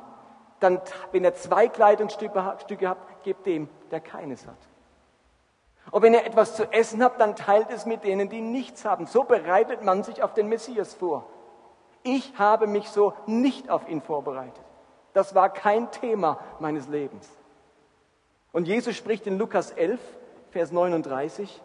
dann, 0.61 0.81
wenn 1.13 1.25
ihr 1.25 1.35
zwei 1.35 1.69
Kleidungsstücke 1.69 2.43
habt, 2.43 2.67
gebt 3.23 3.45
dem, 3.45 3.69
der 3.91 4.01
keines 4.01 4.47
hat. 4.47 4.57
Und 5.91 6.01
wenn 6.01 6.15
ihr 6.15 6.25
etwas 6.25 6.57
zu 6.57 6.73
essen 6.73 7.05
habt, 7.05 7.21
dann 7.21 7.37
teilt 7.37 7.71
es 7.71 7.85
mit 7.85 8.03
denen, 8.03 8.31
die 8.31 8.41
nichts 8.41 8.87
haben. 8.87 9.05
So 9.05 9.25
bereitet 9.25 9.83
man 9.83 10.03
sich 10.05 10.23
auf 10.23 10.33
den 10.33 10.49
Messias 10.49 10.95
vor. 10.95 11.27
Ich 12.03 12.39
habe 12.39 12.67
mich 12.67 12.89
so 12.89 13.13
nicht 13.27 13.69
auf 13.69 13.87
ihn 13.91 14.01
vorbereitet. 14.01 14.65
Das 15.13 15.35
war 15.35 15.51
kein 15.51 15.91
Thema 15.91 16.41
meines 16.61 16.89
Lebens. 16.89 17.29
Und 18.53 18.69
Jesus 18.69 18.97
spricht 18.97 19.27
in 19.27 19.37
Lukas 19.37 19.71
11, 19.71 20.01
Vers 20.51 20.73
39, 20.73 21.61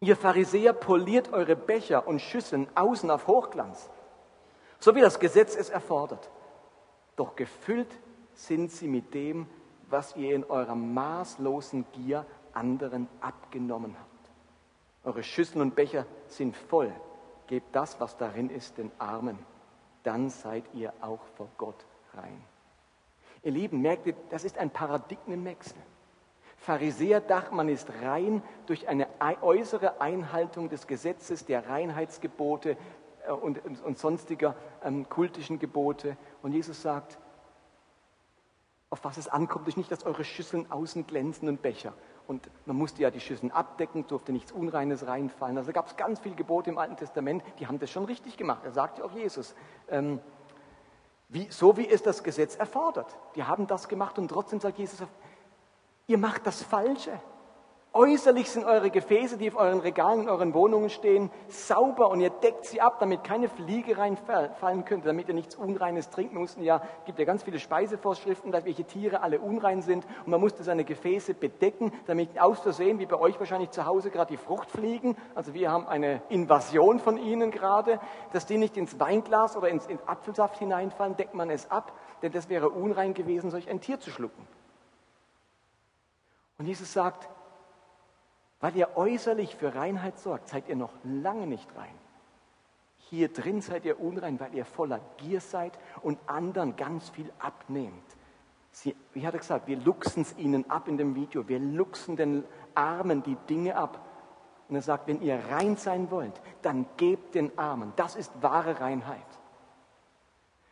Ihr 0.00 0.16
Pharisäer 0.16 0.72
poliert 0.72 1.32
eure 1.32 1.56
Becher 1.56 2.06
und 2.06 2.20
Schüsseln 2.20 2.68
außen 2.74 3.10
auf 3.10 3.26
Hochglanz, 3.26 3.90
so 4.78 4.94
wie 4.94 5.00
das 5.00 5.18
Gesetz 5.18 5.56
es 5.56 5.70
erfordert. 5.70 6.30
Doch 7.16 7.34
gefüllt 7.34 7.90
sind 8.34 8.70
sie 8.70 8.86
mit 8.86 9.12
dem, 9.12 9.48
was 9.90 10.14
ihr 10.14 10.34
in 10.34 10.44
eurer 10.44 10.76
maßlosen 10.76 11.84
Gier 11.92 12.24
anderen 12.52 13.08
abgenommen 13.20 13.96
habt. 13.98 14.08
Eure 15.04 15.22
Schüsseln 15.22 15.62
und 15.62 15.74
Becher 15.74 16.06
sind 16.28 16.56
voll. 16.56 16.92
Gebt 17.48 17.74
das, 17.74 17.98
was 17.98 18.16
darin 18.16 18.50
ist, 18.50 18.78
den 18.78 18.92
Armen. 18.98 19.38
Dann 20.04 20.28
seid 20.28 20.64
ihr 20.74 20.92
auch 21.00 21.24
vor 21.36 21.48
Gott 21.56 21.86
rein. 22.14 22.44
Ihr 23.42 23.52
Lieben, 23.52 23.80
merkt 23.80 24.06
ihr, 24.06 24.14
das 24.30 24.44
ist 24.44 24.58
ein 24.58 24.70
Paradigmenwechsel. 24.70 25.78
Pharisäer 26.68 27.22
dachten, 27.22 27.56
man 27.56 27.70
ist 27.70 27.88
rein 28.02 28.42
durch 28.66 28.88
eine 28.88 29.06
äußere 29.40 30.02
Einhaltung 30.02 30.68
des 30.68 30.86
Gesetzes, 30.86 31.46
der 31.46 31.66
Reinheitsgebote 31.66 32.76
äh, 33.26 33.32
und, 33.32 33.58
und 33.82 33.96
sonstiger 33.96 34.54
ähm, 34.84 35.08
kultischen 35.08 35.58
Gebote. 35.58 36.18
Und 36.42 36.52
Jesus 36.52 36.82
sagt, 36.82 37.18
auf 38.90 39.02
was 39.02 39.16
es 39.16 39.28
ankommt, 39.28 39.66
ist 39.66 39.78
nicht, 39.78 39.90
dass 39.90 40.04
eure 40.04 40.24
Schüsseln 40.24 40.70
außen 40.70 41.06
glänzen 41.06 41.48
und 41.48 41.62
Becher. 41.62 41.94
Und 42.26 42.50
man 42.66 42.76
musste 42.76 43.00
ja 43.00 43.10
die 43.10 43.20
Schüsseln 43.20 43.50
abdecken, 43.50 44.06
durfte 44.06 44.32
nichts 44.32 44.52
Unreines 44.52 45.06
reinfallen. 45.06 45.56
Also 45.56 45.72
gab 45.72 45.86
es 45.86 45.96
ganz 45.96 46.20
viele 46.20 46.34
Gebote 46.34 46.68
im 46.68 46.76
Alten 46.76 46.96
Testament, 46.96 47.42
die 47.60 47.66
haben 47.66 47.78
das 47.78 47.90
schon 47.90 48.04
richtig 48.04 48.36
gemacht. 48.36 48.60
Er 48.66 48.72
sagte 48.72 49.02
auch 49.02 49.12
Jesus. 49.12 49.54
Ähm, 49.88 50.20
wie, 51.30 51.46
so 51.50 51.78
wie 51.78 51.88
es 51.88 52.02
das 52.02 52.22
Gesetz 52.22 52.56
erfordert. 52.56 53.18
Die 53.36 53.44
haben 53.44 53.66
das 53.66 53.88
gemacht 53.88 54.18
und 54.18 54.28
trotzdem 54.28 54.60
sagt 54.60 54.78
Jesus, 54.78 55.06
Ihr 56.10 56.16
macht 56.16 56.46
das 56.46 56.62
Falsche. 56.62 57.12
Äußerlich 57.92 58.50
sind 58.50 58.64
eure 58.64 58.88
Gefäße, 58.88 59.36
die 59.36 59.48
auf 59.48 59.56
euren 59.56 59.80
Regalen 59.80 60.22
in 60.22 60.28
euren 60.30 60.54
Wohnungen 60.54 60.88
stehen, 60.88 61.30
sauber 61.48 62.08
und 62.08 62.20
ihr 62.20 62.30
deckt 62.30 62.64
sie 62.64 62.80
ab, 62.80 62.98
damit 62.98 63.24
keine 63.24 63.50
Fliege 63.50 63.98
reinfallen 63.98 64.86
könnte, 64.86 65.08
damit 65.08 65.28
ihr 65.28 65.34
nichts 65.34 65.54
Unreines 65.54 66.08
trinken 66.08 66.40
müsst. 66.40 66.58
Ja, 66.60 66.80
es 67.00 67.04
gibt 67.04 67.18
ja 67.18 67.26
ganz 67.26 67.42
viele 67.42 67.58
Speisevorschriften, 67.58 68.52
dass 68.52 68.64
welche 68.64 68.84
Tiere 68.84 69.20
alle 69.20 69.38
unrein 69.38 69.82
sind 69.82 70.06
und 70.24 70.28
man 70.28 70.40
musste 70.40 70.62
seine 70.62 70.84
Gefäße 70.84 71.34
bedecken, 71.34 71.92
damit 72.06 72.40
aus 72.40 72.60
Versehen, 72.60 72.98
wie 73.00 73.06
bei 73.06 73.18
euch 73.18 73.38
wahrscheinlich 73.38 73.70
zu 73.70 73.84
Hause 73.84 74.10
gerade 74.10 74.30
die 74.30 74.38
Fruchtfliegen, 74.38 75.14
also 75.34 75.52
wir 75.52 75.70
haben 75.70 75.86
eine 75.86 76.22
Invasion 76.30 77.00
von 77.00 77.18
ihnen 77.18 77.50
gerade, 77.50 78.00
dass 78.32 78.46
die 78.46 78.56
nicht 78.56 78.78
ins 78.78 78.98
Weinglas 78.98 79.58
oder 79.58 79.68
ins, 79.68 79.86
ins 79.86 80.08
Apfelsaft 80.08 80.58
hineinfallen, 80.58 81.18
deckt 81.18 81.34
man 81.34 81.50
es 81.50 81.70
ab, 81.70 81.92
denn 82.22 82.32
das 82.32 82.48
wäre 82.48 82.70
unrein 82.70 83.12
gewesen, 83.12 83.50
solch 83.50 83.68
ein 83.68 83.82
Tier 83.82 84.00
zu 84.00 84.10
schlucken. 84.10 84.46
Und 86.58 86.66
Jesus 86.66 86.92
sagt, 86.92 87.28
weil 88.60 88.76
ihr 88.76 88.96
äußerlich 88.96 89.54
für 89.54 89.74
Reinheit 89.74 90.18
sorgt, 90.18 90.48
seid 90.48 90.68
ihr 90.68 90.76
noch 90.76 90.92
lange 91.04 91.46
nicht 91.46 91.68
rein. 91.76 91.94
Hier 93.10 93.32
drin 93.32 93.62
seid 93.62 93.84
ihr 93.84 94.00
unrein, 94.00 94.38
weil 94.40 94.54
ihr 94.54 94.64
voller 94.64 95.00
Gier 95.16 95.40
seid 95.40 95.78
und 96.02 96.18
anderen 96.26 96.76
ganz 96.76 97.08
viel 97.08 97.32
abnehmt. 97.38 98.04
Sie, 98.72 98.94
wie 99.14 99.26
hat 99.26 99.34
er 99.34 99.40
gesagt, 99.40 99.66
wir 99.66 99.78
luchsen 99.78 100.22
es 100.22 100.36
ihnen 100.36 100.68
ab 100.70 100.88
in 100.88 100.98
dem 100.98 101.14
Video. 101.14 101.48
Wir 101.48 101.58
luchsen 101.58 102.16
den 102.16 102.44
Armen 102.74 103.22
die 103.22 103.36
Dinge 103.48 103.76
ab. 103.76 104.00
Und 104.68 104.76
er 104.76 104.82
sagt, 104.82 105.06
wenn 105.06 105.22
ihr 105.22 105.40
rein 105.50 105.76
sein 105.76 106.10
wollt, 106.10 106.38
dann 106.60 106.86
gebt 106.96 107.34
den 107.34 107.56
Armen. 107.58 107.92
Das 107.96 108.14
ist 108.14 108.30
wahre 108.42 108.80
Reinheit. 108.80 109.16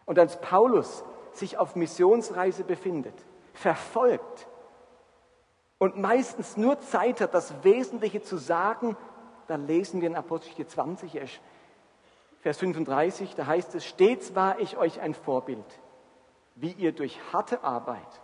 Und 0.05 0.19
als 0.19 0.41
Paulus 0.41 1.05
sich 1.33 1.57
auf 1.57 1.75
Missionsreise 1.75 2.65
befindet, 2.65 3.15
verfolgt, 3.55 4.47
und 5.79 5.97
meistens 5.97 6.57
nur 6.57 6.81
Zeit 6.81 7.21
hat, 7.21 7.35
das 7.35 7.65
Wesentliche 7.65 8.23
zu 8.23 8.37
sagen, 8.37 8.97
dann 9.47 9.67
lesen 9.67 10.01
wir 10.01 10.09
in 10.09 10.17
Apostel 10.17 10.67
20, 10.67 11.41
Vers 12.41 12.59
35, 12.59 13.35
da 13.35 13.47
heißt 13.47 13.75
es, 13.75 13.85
stets 13.85 14.35
war 14.35 14.61
ich 14.61 14.77
euch 14.77 15.01
ein 15.01 15.15
Vorbild, 15.15 15.65
wie 16.55 16.73
ihr 16.73 16.93
durch 16.93 17.19
harte 17.33 17.65
Arbeit 17.65 18.23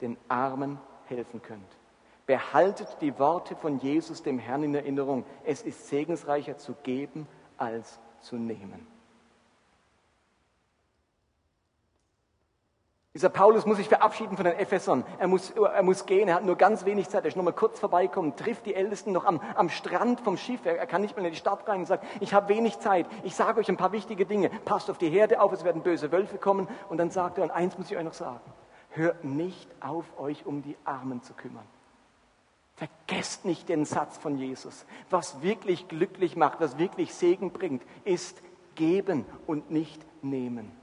den 0.00 0.18
Armen 0.28 0.78
helfen 1.06 1.42
könnt. 1.42 1.78
Behaltet 2.26 2.98
die 3.00 3.18
Worte 3.18 3.56
von 3.56 3.78
Jesus, 3.78 4.22
dem 4.22 4.38
Herrn, 4.38 4.62
in 4.62 4.74
Erinnerung. 4.74 5.24
Es 5.44 5.62
ist 5.62 5.88
segensreicher 5.88 6.56
zu 6.56 6.74
geben 6.82 7.26
als 7.56 7.98
zu 8.20 8.36
nehmen. 8.36 8.86
Dieser 13.14 13.28
Paulus 13.28 13.66
muss 13.66 13.76
sich 13.76 13.90
verabschieden 13.90 14.36
von 14.36 14.46
den 14.46 14.58
Ephesern. 14.58 15.04
Er 15.18 15.28
muss, 15.28 15.50
er 15.50 15.82
muss 15.82 16.06
gehen, 16.06 16.28
er 16.28 16.36
hat 16.36 16.46
nur 16.46 16.56
ganz 16.56 16.86
wenig 16.86 17.10
Zeit. 17.10 17.24
Er 17.24 17.28
ist 17.28 17.36
nur 17.36 17.44
mal 17.44 17.52
kurz 17.52 17.78
vorbeikommen, 17.78 18.36
trifft 18.36 18.64
die 18.64 18.74
Ältesten 18.74 19.12
noch 19.12 19.26
am, 19.26 19.38
am 19.54 19.68
Strand 19.68 20.22
vom 20.22 20.38
Schiff. 20.38 20.64
Er, 20.64 20.78
er 20.78 20.86
kann 20.86 21.02
nicht 21.02 21.14
mehr 21.14 21.26
in 21.26 21.30
die 21.30 21.38
Stadt 21.38 21.68
rein 21.68 21.80
und 21.80 21.86
sagt, 21.86 22.06
ich 22.20 22.32
habe 22.32 22.48
wenig 22.48 22.78
Zeit. 22.78 23.06
Ich 23.22 23.34
sage 23.34 23.60
euch 23.60 23.68
ein 23.68 23.76
paar 23.76 23.92
wichtige 23.92 24.24
Dinge. 24.24 24.48
Passt 24.64 24.88
auf 24.88 24.96
die 24.96 25.10
Herde 25.10 25.42
auf, 25.42 25.52
es 25.52 25.62
werden 25.62 25.82
böse 25.82 26.10
Wölfe 26.10 26.38
kommen. 26.38 26.68
Und 26.88 26.96
dann 26.96 27.10
sagt 27.10 27.36
er, 27.36 27.44
und 27.44 27.50
eins 27.50 27.76
muss 27.76 27.90
ich 27.90 27.98
euch 27.98 28.04
noch 28.04 28.14
sagen. 28.14 28.40
Hört 28.92 29.24
nicht 29.24 29.68
auf, 29.80 30.06
euch 30.18 30.46
um 30.46 30.62
die 30.62 30.76
Armen 30.86 31.22
zu 31.22 31.34
kümmern. 31.34 31.66
Vergesst 32.76 33.44
nicht 33.44 33.68
den 33.68 33.84
Satz 33.84 34.16
von 34.16 34.38
Jesus. 34.38 34.86
Was 35.10 35.42
wirklich 35.42 35.86
glücklich 35.86 36.34
macht, 36.34 36.60
was 36.60 36.78
wirklich 36.78 37.14
Segen 37.14 37.50
bringt, 37.50 37.82
ist 38.04 38.42
geben 38.74 39.26
und 39.46 39.70
nicht 39.70 40.00
nehmen. 40.22 40.81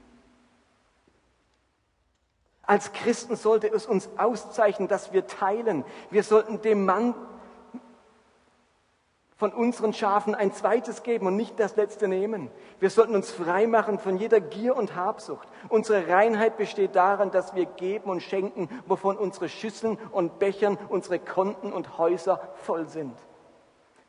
Als 2.70 2.92
Christen 2.92 3.34
sollte 3.34 3.66
es 3.66 3.84
uns 3.84 4.08
auszeichnen, 4.16 4.86
dass 4.86 5.12
wir 5.12 5.26
teilen. 5.26 5.84
Wir 6.10 6.22
sollten 6.22 6.62
dem 6.62 6.84
Mann 6.84 7.16
von 9.36 9.52
unseren 9.52 9.92
Schafen 9.92 10.36
ein 10.36 10.52
zweites 10.52 11.02
geben 11.02 11.26
und 11.26 11.34
nicht 11.34 11.58
das 11.58 11.74
letzte 11.74 12.06
nehmen. 12.06 12.48
Wir 12.78 12.90
sollten 12.90 13.16
uns 13.16 13.32
freimachen 13.32 13.98
von 13.98 14.18
jeder 14.18 14.40
Gier 14.40 14.76
und 14.76 14.94
Habsucht. 14.94 15.48
Unsere 15.68 16.06
Reinheit 16.06 16.58
besteht 16.58 16.94
darin, 16.94 17.32
dass 17.32 17.56
wir 17.56 17.66
geben 17.66 18.08
und 18.08 18.22
schenken, 18.22 18.68
wovon 18.86 19.18
unsere 19.18 19.48
Schüsseln 19.48 19.98
und 20.12 20.38
Bechern, 20.38 20.78
unsere 20.88 21.18
Konten 21.18 21.72
und 21.72 21.98
Häuser 21.98 22.40
voll 22.54 22.88
sind. 22.88 23.16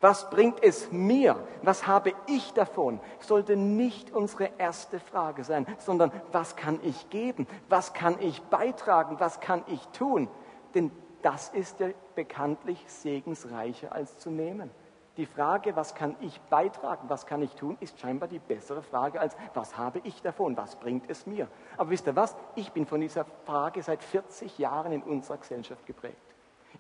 Was 0.01 0.31
bringt 0.31 0.63
es 0.63 0.91
mir? 0.91 1.35
Was 1.61 1.85
habe 1.85 2.13
ich 2.25 2.53
davon? 2.53 2.99
Sollte 3.19 3.55
nicht 3.55 4.11
unsere 4.11 4.49
erste 4.57 4.99
Frage 4.99 5.43
sein, 5.43 5.67
sondern 5.77 6.11
was 6.31 6.55
kann 6.55 6.79
ich 6.83 7.09
geben? 7.11 7.47
Was 7.69 7.93
kann 7.93 8.17
ich 8.19 8.41
beitragen? 8.41 9.19
Was 9.19 9.39
kann 9.39 9.63
ich 9.67 9.87
tun? 9.89 10.27
Denn 10.73 10.91
das 11.21 11.49
ist 11.49 11.79
ja 11.79 11.89
bekanntlich 12.15 12.83
segensreicher 12.87 13.91
als 13.93 14.17
zu 14.17 14.31
nehmen. 14.31 14.71
Die 15.17 15.25
Frage, 15.25 15.75
was 15.75 15.93
kann 15.93 16.15
ich 16.21 16.39
beitragen, 16.49 17.09
was 17.09 17.25
kann 17.25 17.41
ich 17.41 17.53
tun, 17.55 17.77
ist 17.79 17.99
scheinbar 17.99 18.29
die 18.29 18.39
bessere 18.39 18.81
Frage 18.81 19.19
als, 19.19 19.35
was 19.53 19.77
habe 19.77 19.99
ich 20.03 20.21
davon, 20.21 20.55
was 20.55 20.77
bringt 20.77 21.09
es 21.09 21.27
mir. 21.27 21.47
Aber 21.77 21.89
wisst 21.89 22.07
ihr 22.07 22.15
was? 22.15 22.35
Ich 22.55 22.71
bin 22.71 22.85
von 22.85 23.01
dieser 23.01 23.25
Frage 23.45 23.83
seit 23.83 24.03
40 24.03 24.57
Jahren 24.57 24.93
in 24.93 25.03
unserer 25.03 25.37
Gesellschaft 25.37 25.85
geprägt. 25.85 26.30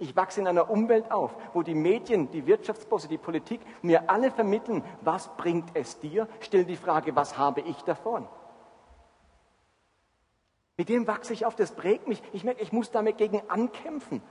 Ich 0.01 0.15
wachse 0.15 0.41
in 0.41 0.47
einer 0.47 0.71
Umwelt 0.71 1.11
auf, 1.11 1.35
wo 1.53 1.61
die 1.61 1.75
Medien, 1.75 2.31
die 2.31 2.47
Wirtschaftsbosse, 2.47 3.07
die 3.07 3.19
Politik 3.19 3.61
mir 3.83 4.09
alle 4.09 4.31
vermitteln, 4.31 4.83
was 5.01 5.27
bringt 5.37 5.69
es 5.75 5.99
dir? 5.99 6.27
Stell 6.39 6.65
die 6.65 6.75
Frage, 6.75 7.15
was 7.15 7.37
habe 7.37 7.61
ich 7.61 7.83
davon? 7.83 8.27
Mit 10.75 10.89
dem 10.89 11.05
wachse 11.05 11.33
ich 11.33 11.45
auf, 11.45 11.55
das 11.55 11.73
prägt 11.73 12.07
mich. 12.07 12.23
Ich 12.33 12.43
merke, 12.43 12.63
ich 12.63 12.71
muss 12.71 12.89
damit 12.89 13.19
gegen 13.19 13.47
ankämpfen. 13.47 14.23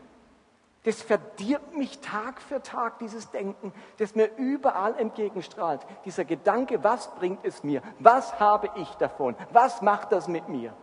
Das 0.83 1.03
verdirbt 1.03 1.77
mich 1.77 2.01
Tag 2.01 2.43
für 2.43 2.61
Tag, 2.63 2.99
dieses 2.99 3.31
Denken, 3.31 3.73
das 3.99 4.17
mir 4.17 4.29
überall 4.39 4.99
entgegenstrahlt. 4.99 5.87
Dieser 6.05 6.25
Gedanke, 6.25 6.83
was 6.83 7.15
bringt 7.15 7.45
es 7.45 7.63
mir? 7.63 7.81
Was 8.01 8.41
habe 8.41 8.71
ich 8.75 8.93
davon? 8.95 9.37
Was 9.53 9.83
macht 9.83 10.11
das 10.11 10.27
mit 10.27 10.49
mir? 10.49 10.75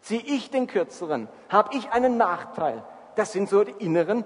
Ziehe 0.00 0.22
ich 0.22 0.50
den 0.50 0.68
Kürzeren? 0.68 1.28
Habe 1.50 1.76
ich 1.76 1.90
einen 1.90 2.16
Nachteil? 2.16 2.82
Das 3.16 3.32
sind 3.32 3.48
so 3.48 3.64
die 3.64 3.84
inneren 3.84 4.24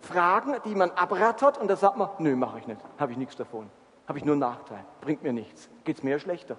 Fragen, 0.00 0.56
die 0.64 0.74
man 0.74 0.90
abrattert 0.92 1.58
und 1.58 1.68
da 1.68 1.76
sagt 1.76 1.96
man, 1.96 2.08
nö, 2.18 2.34
mache 2.34 2.58
ich 2.58 2.66
nicht, 2.66 2.80
habe 2.98 3.12
ich 3.12 3.18
nichts 3.18 3.36
davon, 3.36 3.68
habe 4.08 4.18
ich 4.18 4.24
nur 4.24 4.36
Nachteil, 4.36 4.84
bringt 5.00 5.22
mir 5.22 5.32
nichts, 5.32 5.68
geht 5.84 5.98
es 5.98 6.02
mir 6.02 6.18
schlechter. 6.18 6.56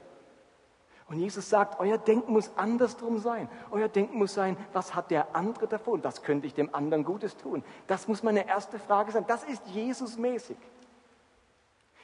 Und 1.11 1.19
Jesus 1.19 1.49
sagt, 1.49 1.77
euer 1.81 1.97
Denken 1.97 2.31
muss 2.31 2.51
andersrum 2.55 3.19
sein. 3.19 3.49
Euer 3.69 3.89
Denken 3.89 4.17
muss 4.17 4.33
sein, 4.33 4.55
was 4.71 4.95
hat 4.95 5.11
der 5.11 5.35
andere 5.35 5.67
davon? 5.67 6.01
Was 6.05 6.21
könnte 6.23 6.47
ich 6.47 6.53
dem 6.53 6.73
anderen 6.73 7.03
Gutes 7.03 7.35
tun? 7.35 7.65
Das 7.87 8.07
muss 8.07 8.23
meine 8.23 8.47
erste 8.47 8.79
Frage 8.79 9.11
sein. 9.11 9.25
Das 9.27 9.43
ist 9.43 9.67
Jesus 9.67 10.17
mäßig. 10.17 10.55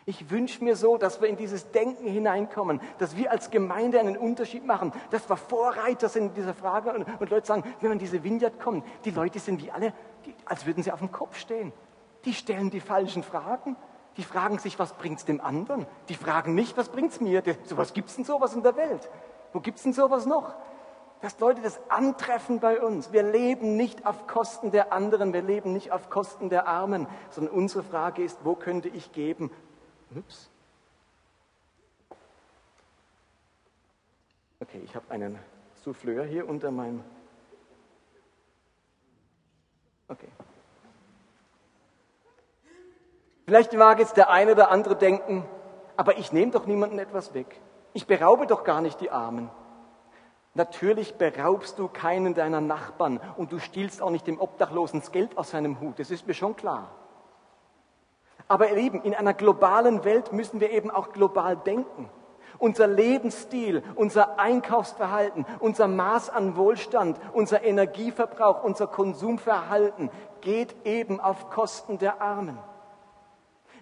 Ich 0.10 0.30
wünsche 0.32 0.64
mir 0.64 0.78
so, 0.78 0.98
dass 0.98 1.20
wir 1.20 1.28
in 1.28 1.36
dieses 1.36 1.70
Denken 1.72 2.08
hineinkommen, 2.08 2.80
dass 2.98 3.18
wir 3.18 3.30
als 3.30 3.52
Gemeinde 3.52 4.00
einen 4.00 4.16
Unterschied 4.16 4.66
machen, 4.66 4.94
dass 5.12 5.30
wir 5.30 5.36
Vorreiter 5.36 6.08
sind 6.08 6.28
in 6.28 6.34
dieser 6.34 6.54
Frage 6.54 6.94
und, 6.94 7.06
und 7.20 7.30
Leute 7.30 7.46
sagen, 7.46 7.64
wenn 7.82 7.90
man 7.90 7.98
in 7.98 8.06
diese 8.06 8.24
Vineyard 8.24 8.58
kommt, 8.58 8.86
die 9.04 9.12
Leute 9.12 9.40
sind 9.40 9.62
wie 9.62 9.70
alle, 9.70 9.92
die, 10.26 10.34
als 10.46 10.66
würden 10.66 10.82
sie 10.82 10.94
auf 10.94 11.00
dem 11.00 11.12
Kopf 11.12 11.38
stehen. 11.38 11.74
Die 12.24 12.34
stellen 12.34 12.70
die 12.70 12.80
falschen 12.80 13.22
Fragen. 13.22 13.76
Die 14.16 14.24
fragen 14.24 14.60
sich, 14.60 14.80
was 14.80 14.94
bringt 14.94 15.20
es 15.20 15.26
dem 15.26 15.42
anderen? 15.42 15.86
Die 16.08 16.16
fragen 16.16 16.56
nicht, 16.56 16.78
was 16.78 16.88
bringt 16.88 17.12
es 17.12 17.20
mir? 17.20 17.44
So 17.66 17.76
was 17.76 17.92
gibt 17.92 18.08
es 18.08 18.16
denn 18.16 18.24
sowas 18.24 18.56
in 18.56 18.64
der 18.64 18.78
Welt? 18.78 19.10
Wo 19.52 19.60
gibt 19.60 19.76
es 19.76 19.84
denn 19.84 19.92
sowas 19.92 20.26
noch? 20.26 20.56
Dass 21.20 21.38
Leute 21.42 21.62
das 21.62 21.82
antreffen 21.90 22.62
bei 22.62 22.80
uns. 22.82 23.12
Wir 23.12 23.24
leben 23.24 23.76
nicht 23.76 24.06
auf 24.06 24.26
Kosten 24.26 24.72
der 24.72 24.94
anderen, 24.94 25.34
wir 25.34 25.42
leben 25.42 25.74
nicht 25.74 25.92
auf 25.92 26.10
Kosten 26.10 26.48
der 26.48 26.66
Armen, 26.66 27.08
sondern 27.30 27.54
unsere 27.54 27.84
Frage 27.84 28.24
ist, 28.24 28.40
wo 28.46 28.56
könnte 28.56 28.88
ich 28.88 29.12
geben, 29.12 29.52
Ups. 30.16 30.50
Okay, 34.60 34.82
ich 34.84 34.96
habe 34.96 35.10
einen 35.12 35.38
Souffleur 35.84 36.26
hier 36.26 36.48
unter 36.48 36.72
meinem. 36.72 37.04
Okay. 40.08 40.28
Vielleicht 43.46 43.74
mag 43.74 44.00
jetzt 44.00 44.18
der 44.18 44.30
eine 44.30 44.54
oder 44.54 44.72
andere 44.72 44.96
denken, 44.96 45.46
aber 45.96 46.18
ich 46.18 46.32
nehme 46.32 46.52
doch 46.52 46.66
niemandem 46.66 47.00
etwas 47.00 47.34
weg. 47.34 47.60
Ich 47.94 48.08
beraube 48.08 48.48
doch 48.48 48.64
gar 48.64 48.82
nicht 48.82 49.00
die 49.00 49.10
Armen. 49.10 49.50
Natürlich 50.54 51.16
beraubst 51.16 51.78
du 51.78 51.88
keinen 51.88 52.34
deiner 52.34 52.62
Nachbarn 52.62 53.20
und 53.38 53.52
du 53.52 53.60
stiehlst 53.60 54.02
auch 54.02 54.10
nicht 54.10 54.26
dem 54.28 54.40
Obdachlosen 54.40 55.02
das 55.02 55.12
Geld 55.12 55.38
aus 55.38 55.52
seinem 55.52 55.80
Hut. 55.80 56.00
Das 56.00 56.10
ist 56.10 56.26
mir 56.28 56.34
schon 56.34 56.56
klar. 56.56 56.90
Aber 58.48 58.70
ihr 58.70 58.76
Lieben, 58.76 59.02
in 59.02 59.14
einer 59.14 59.34
globalen 59.34 60.04
Welt 60.04 60.32
müssen 60.32 60.60
wir 60.60 60.72
eben 60.72 60.90
auch 60.90 61.12
global 61.12 61.58
denken. 61.58 62.10
Unser 62.60 62.88
Lebensstil, 62.88 63.84
unser 63.96 64.40
Einkaufsverhalten, 64.40 65.46
unser 65.60 65.88
Maß 65.88 66.30
an 66.30 66.56
Wohlstand, 66.56 67.20
unser 67.34 67.64
Energieverbrauch, 67.64 68.64
unser 68.64 68.88
Konsumverhalten 68.88 70.10
geht 70.42 70.76
eben 70.86 71.20
auf 71.20 71.50
Kosten 71.50 72.00
der 72.00 72.22
Armen. 72.22 72.58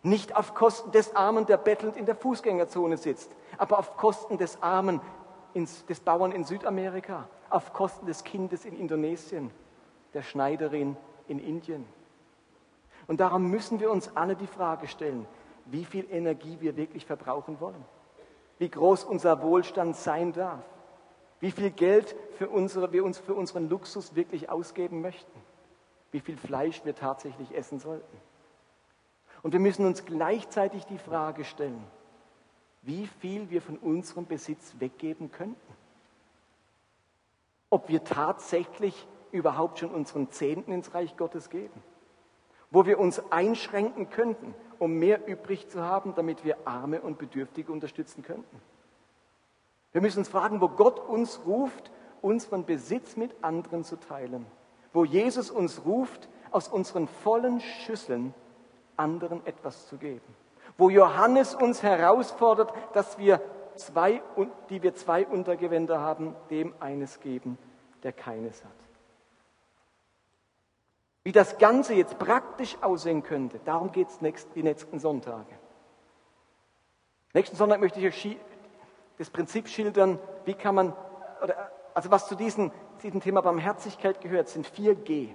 Nicht 0.04 0.36
auf 0.36 0.54
Kosten 0.54 0.92
des 0.92 1.16
Armen, 1.16 1.46
der 1.46 1.58
bettelnd 1.58 1.96
in 1.96 2.06
der 2.06 2.16
Fußgängerzone 2.16 2.98
sitzt, 2.98 3.32
aber 3.58 3.80
auf 3.80 3.98
Kosten 3.98 4.38
des 4.38 4.62
Armen, 4.62 5.00
des 5.56 6.00
Bauern 6.02 6.32
in 6.32 6.44
Südamerika, 6.44 7.28
auf 7.50 7.72
Kosten 7.72 8.06
des 8.06 8.24
Kindes 8.24 8.66
in 8.66 8.78
Indonesien, 8.78 9.52
der 10.14 10.22
Schneiderin 10.22 10.98
in 11.28 11.40
Indien. 11.40 11.86
Und 13.08 13.20
darum 13.20 13.50
müssen 13.50 13.80
wir 13.80 13.92
uns 13.92 14.16
alle 14.16 14.36
die 14.36 14.48
Frage 14.48 14.88
stellen, 14.88 15.28
wie 15.66 15.86
viel 15.86 16.08
Energie 16.12 16.58
wir 16.60 16.76
wirklich 16.76 17.06
verbrauchen 17.06 17.60
wollen, 17.60 17.84
wie 18.58 18.70
groß 18.70 19.04
unser 19.04 19.42
Wohlstand 19.42 19.96
sein 19.96 20.34
darf, 20.34 20.64
wie 21.40 21.52
viel 21.52 21.72
Geld 21.72 22.16
für 22.38 22.50
unsere, 22.50 22.92
wir 22.94 23.04
uns 23.04 23.18
für 23.18 23.34
unseren 23.34 23.70
Luxus 23.70 24.16
wirklich 24.16 24.50
ausgeben 24.50 25.02
möchten, 25.02 25.40
wie 26.12 26.20
viel 26.20 26.38
Fleisch 26.38 26.84
wir 26.86 26.96
tatsächlich 26.96 27.54
essen 27.54 27.80
sollten. 27.80 28.18
Und 29.44 29.52
wir 29.52 29.60
müssen 29.60 29.86
uns 29.86 30.06
gleichzeitig 30.06 30.86
die 30.86 30.98
Frage 30.98 31.44
stellen, 31.44 31.84
wie 32.82 33.08
viel 33.20 33.50
wir 33.50 33.62
von 33.62 33.78
unserem 33.78 34.26
Besitz 34.26 34.76
weggeben 34.80 35.32
könnten. 35.32 35.76
Ob 37.70 37.90
wir 37.90 38.04
tatsächlich 38.04 39.08
überhaupt 39.32 39.80
schon 39.80 39.90
unseren 39.92 40.32
Zehnten 40.32 40.72
ins 40.72 40.94
Reich 40.94 41.18
Gottes 41.18 41.50
geben 41.50 41.84
wo 42.76 42.86
wir 42.86 43.00
uns 43.00 43.22
einschränken 43.32 44.10
könnten, 44.10 44.54
um 44.80 45.00
mehr 45.00 45.26
übrig 45.30 45.70
zu 45.70 45.82
haben, 45.82 46.14
damit 46.14 46.44
wir 46.44 46.58
Arme 46.68 47.00
und 47.00 47.18
Bedürftige 47.18 47.72
unterstützen 47.72 48.22
könnten. 48.22 48.62
Wir 49.94 50.02
müssen 50.02 50.20
uns 50.20 50.28
fragen, 50.28 50.60
wo 50.60 50.68
Gott 50.68 51.00
uns 51.00 51.40
ruft, 51.46 51.90
unseren 52.22 52.66
Besitz 52.66 53.16
mit 53.16 53.34
anderen 53.42 53.86
zu 53.86 53.96
teilen. 53.96 54.46
Wo 54.92 55.06
Jesus 55.06 55.52
uns 55.52 55.86
ruft, 55.86 56.28
aus 56.52 56.68
unseren 56.68 57.08
vollen 57.08 57.62
Schüsseln 57.62 58.34
anderen 58.98 59.46
etwas 59.46 59.88
zu 59.88 59.96
geben. 59.96 60.36
Wo 60.78 60.90
Johannes 60.90 61.56
uns 61.56 61.82
herausfordert, 61.82 62.74
dass 62.92 63.18
wir 63.18 63.40
zwei, 63.76 64.22
die 64.70 64.84
wir 64.84 64.94
zwei 64.96 65.26
Untergewänder 65.26 66.02
haben, 66.02 66.36
dem 66.50 66.74
eines 66.82 67.22
geben, 67.22 67.58
der 68.04 68.12
keines 68.12 68.66
hat. 68.66 68.85
Wie 71.26 71.32
das 71.32 71.58
Ganze 71.58 71.96
jetzt 71.96 72.20
praktisch 72.20 72.78
aussehen 72.82 73.24
könnte, 73.24 73.60
darum 73.66 73.92
geht 73.92 74.10
es 74.10 74.20
die 74.54 74.62
nächsten 74.62 75.00
Sonntage. 75.00 75.58
Nächsten 77.34 77.56
Sonntag 77.56 77.80
möchte 77.80 78.00
ich 78.00 78.06
euch 78.06 78.38
das 79.18 79.32
Prinzip 79.32 79.68
schildern, 79.68 80.20
wie 80.46 80.54
kann 80.54 80.76
man, 80.76 80.94
oder, 81.42 81.72
also 81.96 82.12
was 82.12 82.28
zu 82.28 82.36
diesem, 82.36 82.72
diesem 83.02 83.22
Thema 83.22 83.42
Barmherzigkeit 83.42 84.22
gehört, 84.22 84.50
sind 84.50 84.68
4G. 84.68 85.30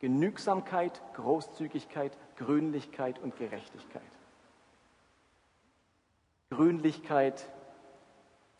Genügsamkeit, 0.00 1.00
Großzügigkeit, 1.14 2.12
Grünlichkeit 2.36 3.18
und 3.18 3.36
Gerechtigkeit. 3.38 4.02
Grünlichkeit, 6.50 7.48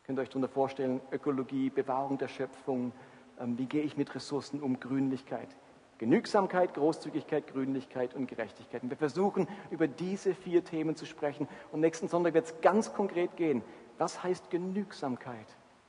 könnt 0.04 0.18
ihr 0.18 0.22
euch 0.22 0.30
darunter 0.30 0.48
vorstellen, 0.48 1.02
Ökologie, 1.12 1.68
Bewahrung 1.68 2.16
der 2.16 2.28
Schöpfung, 2.28 2.92
ähm, 3.38 3.58
wie 3.58 3.66
gehe 3.66 3.82
ich 3.82 3.98
mit 3.98 4.14
Ressourcen 4.14 4.62
um, 4.62 4.80
Grünlichkeit. 4.80 5.54
Genügsamkeit, 5.98 6.74
Großzügigkeit, 6.74 7.46
Grünlichkeit 7.46 8.14
und 8.14 8.26
Gerechtigkeit. 8.26 8.82
Und 8.82 8.90
wir 8.90 8.96
versuchen, 8.96 9.48
über 9.70 9.88
diese 9.88 10.34
vier 10.34 10.62
Themen 10.62 10.94
zu 10.94 11.06
sprechen. 11.06 11.48
Und 11.72 11.80
nächsten 11.80 12.08
Sonntag 12.08 12.34
wird 12.34 12.46
es 12.46 12.60
ganz 12.60 12.92
konkret 12.92 13.36
gehen. 13.36 13.62
Was 13.98 14.22
heißt 14.22 14.50
Genügsamkeit, 14.50 15.46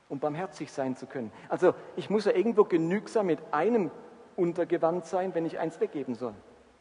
um 0.08 0.18
barmherzig 0.18 0.72
sein 0.72 0.96
zu 0.96 1.06
können? 1.06 1.30
Also 1.48 1.74
ich 1.96 2.08
muss 2.08 2.24
ja 2.24 2.32
irgendwo 2.32 2.64
genügsam 2.64 3.26
mit 3.26 3.38
einem 3.52 3.90
Untergewand 4.36 5.04
sein, 5.04 5.34
wenn 5.34 5.44
ich 5.44 5.58
eins 5.58 5.78
weggeben 5.80 6.14
soll. 6.14 6.34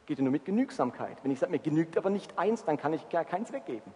Geht 0.06 0.20
ja 0.20 0.24
nur 0.24 0.32
mit 0.32 0.46
Genügsamkeit. 0.46 1.18
Wenn 1.24 1.32
ich 1.32 1.40
sage, 1.40 1.52
mir 1.52 1.60
genügt 1.60 1.98
aber 1.98 2.10
nicht 2.10 2.40
eins, 2.40 2.64
dann 2.64 2.78
kann 2.78 2.94
ich 2.94 3.10
gar 3.10 3.26
keins 3.26 3.52
weggeben. 3.52 3.92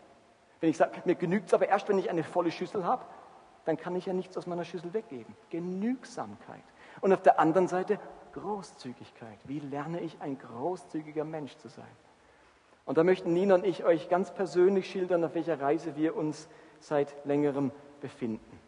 Wenn 0.59 0.69
ich 0.69 0.77
sage, 0.77 1.01
mir 1.05 1.15
genügt 1.15 1.47
es 1.47 1.53
aber 1.53 1.69
erst, 1.69 1.87
wenn 1.87 1.97
ich 1.97 2.09
eine 2.09 2.23
volle 2.23 2.51
Schüssel 2.51 2.83
habe, 2.83 3.05
dann 3.63 3.77
kann 3.77 3.95
ich 3.95 4.07
ja 4.07 4.13
nichts 4.13 4.35
aus 4.37 4.47
meiner 4.47 4.65
Schüssel 4.65 4.93
weggeben. 4.93 5.35
Genügsamkeit. 5.49 6.63
Und 6.99 7.13
auf 7.13 7.21
der 7.21 7.39
anderen 7.39 7.67
Seite 7.67 7.99
Großzügigkeit. 8.33 9.37
Wie 9.45 9.59
lerne 9.59 9.99
ich 10.01 10.21
ein 10.21 10.37
großzügiger 10.37 11.23
Mensch 11.23 11.55
zu 11.57 11.67
sein? 11.67 11.85
Und 12.85 12.97
da 12.97 13.03
möchten 13.03 13.33
Nina 13.33 13.55
und 13.55 13.65
ich 13.65 13.83
euch 13.83 14.09
ganz 14.09 14.33
persönlich 14.33 14.89
schildern, 14.89 15.23
auf 15.23 15.35
welcher 15.35 15.59
Reise 15.61 15.95
wir 15.95 16.15
uns 16.15 16.49
seit 16.79 17.13
längerem 17.25 17.71
befinden. 18.01 18.59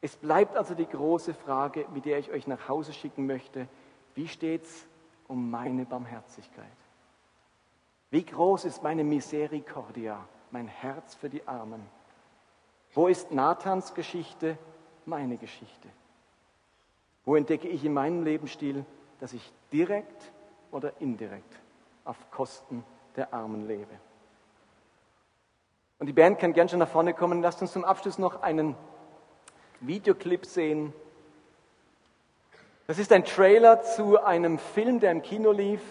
Es 0.00 0.16
bleibt 0.16 0.56
also 0.56 0.74
die 0.74 0.86
große 0.86 1.34
Frage, 1.34 1.86
mit 1.92 2.06
der 2.06 2.18
ich 2.18 2.30
euch 2.30 2.46
nach 2.46 2.68
Hause 2.68 2.92
schicken 2.92 3.26
möchte. 3.26 3.68
Wie 4.14 4.28
steht 4.28 4.62
es 4.64 4.86
um 5.28 5.50
meine 5.50 5.84
Barmherzigkeit? 5.84 6.66
Wie 8.10 8.24
groß 8.24 8.64
ist 8.64 8.82
meine 8.82 9.04
Misericordia, 9.04 10.26
mein 10.50 10.68
Herz 10.68 11.14
für 11.14 11.28
die 11.28 11.46
Armen? 11.46 11.86
Wo 12.94 13.06
ist 13.06 13.30
Nathans 13.30 13.94
Geschichte 13.94 14.58
meine 15.04 15.36
Geschichte? 15.36 15.88
Wo 17.24 17.36
entdecke 17.36 17.68
ich 17.68 17.84
in 17.84 17.92
meinem 17.92 18.24
Lebensstil, 18.24 18.84
dass 19.20 19.32
ich 19.32 19.52
direkt 19.72 20.32
oder 20.70 20.92
indirekt 21.00 21.54
auf 22.04 22.16
Kosten 22.30 22.84
der 23.16 23.32
Armen 23.34 23.66
lebe? 23.66 23.94
Und 25.98 26.06
die 26.06 26.14
Band 26.14 26.38
kann 26.38 26.54
gern 26.54 26.68
schon 26.68 26.78
nach 26.78 26.88
vorne 26.88 27.12
kommen. 27.12 27.42
Lasst 27.42 27.60
uns 27.60 27.72
zum 27.72 27.84
Abschluss 27.84 28.18
noch 28.18 28.42
einen 28.42 28.74
Videoclip 29.80 30.46
sehen. 30.46 30.94
Das 32.86 32.98
ist 32.98 33.12
ein 33.12 33.24
Trailer 33.24 33.82
zu 33.82 34.22
einem 34.22 34.58
Film, 34.58 34.98
der 34.98 35.12
im 35.12 35.22
Kino 35.22 35.52
lief. 35.52 35.82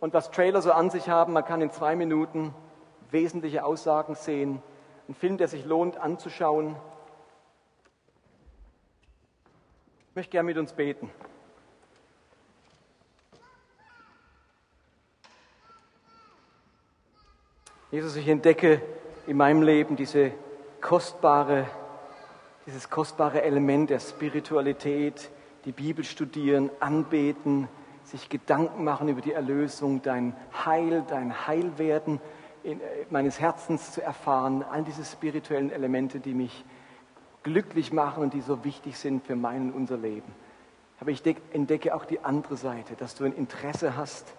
Und 0.00 0.14
was 0.14 0.30
Trailer 0.30 0.62
so 0.62 0.72
an 0.72 0.90
sich 0.90 1.08
haben, 1.08 1.32
man 1.32 1.44
kann 1.44 1.60
in 1.60 1.70
zwei 1.70 1.96
Minuten 1.96 2.54
wesentliche 3.10 3.64
Aussagen 3.64 4.14
sehen. 4.14 4.62
Ein 5.08 5.14
Film, 5.14 5.36
der 5.36 5.48
sich 5.48 5.64
lohnt 5.64 5.98
anzuschauen. 5.98 6.76
Ich 10.12 10.16
möchte 10.16 10.32
gerne 10.32 10.44
mit 10.44 10.58
uns 10.58 10.74
beten. 10.74 11.08
Jesus, 17.90 18.16
ich 18.16 18.28
entdecke 18.28 18.82
in 19.26 19.38
meinem 19.38 19.62
Leben 19.62 19.96
diese 19.96 20.32
kostbare, 20.82 21.66
dieses 22.66 22.90
kostbare 22.90 23.40
Element 23.40 23.88
der 23.88 24.00
Spiritualität, 24.00 25.30
die 25.64 25.72
Bibel 25.72 26.04
studieren, 26.04 26.68
anbeten, 26.78 27.68
sich 28.04 28.28
Gedanken 28.28 28.84
machen 28.84 29.08
über 29.08 29.22
die 29.22 29.32
Erlösung, 29.32 30.02
dein 30.02 30.36
Heil, 30.66 31.06
dein 31.08 31.46
Heilwerden 31.46 32.20
in, 32.62 32.82
äh, 32.82 33.06
meines 33.08 33.40
Herzens 33.40 33.92
zu 33.92 34.02
erfahren, 34.02 34.62
all 34.62 34.84
diese 34.84 35.06
spirituellen 35.06 35.70
Elemente, 35.70 36.20
die 36.20 36.34
mich 36.34 36.66
glücklich 37.42 37.92
machen 37.92 38.22
und 38.22 38.34
die 38.34 38.40
so 38.40 38.64
wichtig 38.64 38.98
sind 38.98 39.26
für 39.26 39.36
mein 39.36 39.62
und 39.62 39.72
unser 39.72 39.96
Leben. 39.96 40.32
Aber 41.00 41.10
ich 41.10 41.22
entdecke 41.52 41.94
auch 41.94 42.04
die 42.04 42.20
andere 42.20 42.56
Seite, 42.56 42.94
dass 42.94 43.14
du 43.14 43.24
ein 43.24 43.32
Interesse 43.32 43.96
hast, 43.96 44.32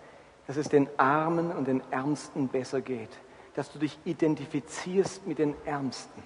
dass 0.48 0.58
es 0.58 0.70
den 0.70 0.88
Armen 0.98 1.52
und 1.52 1.68
den 1.68 1.82
Ärmsten 1.92 2.48
besser 2.48 2.82
geht, 2.82 3.10
dass 3.56 3.72
du 3.72 3.80
dich 3.80 3.98
identifizierst 4.06 5.28
mit 5.28 5.40
den 5.40 5.56
Ärmsten 5.66 6.24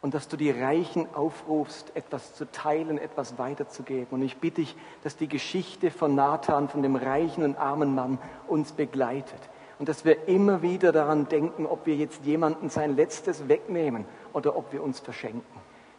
und 0.00 0.14
dass 0.14 0.26
du 0.26 0.36
die 0.36 0.50
Reichen 0.50 1.06
aufrufst, 1.14 1.94
etwas 1.94 2.34
zu 2.34 2.50
teilen, 2.50 2.98
etwas 2.98 3.38
weiterzugeben. 3.38 4.08
Und 4.10 4.22
ich 4.22 4.36
bitte 4.38 4.62
dich, 4.62 4.76
dass 5.04 5.16
die 5.16 5.28
Geschichte 5.28 5.92
von 5.92 6.16
Nathan, 6.16 6.68
von 6.68 6.82
dem 6.82 6.96
reichen 6.96 7.44
und 7.44 7.56
armen 7.56 7.94
Mann, 7.94 8.18
uns 8.48 8.72
begleitet. 8.72 9.40
Und 9.78 9.88
dass 9.88 10.04
wir 10.04 10.28
immer 10.28 10.60
wieder 10.60 10.90
daran 10.90 11.28
denken, 11.28 11.66
ob 11.66 11.86
wir 11.86 11.94
jetzt 11.94 12.24
jemanden 12.24 12.68
sein 12.68 12.96
Letztes 12.96 13.48
wegnehmen 13.48 14.04
oder 14.32 14.56
ob 14.56 14.72
wir 14.72 14.82
uns 14.82 14.98
verschenken. 14.98 15.42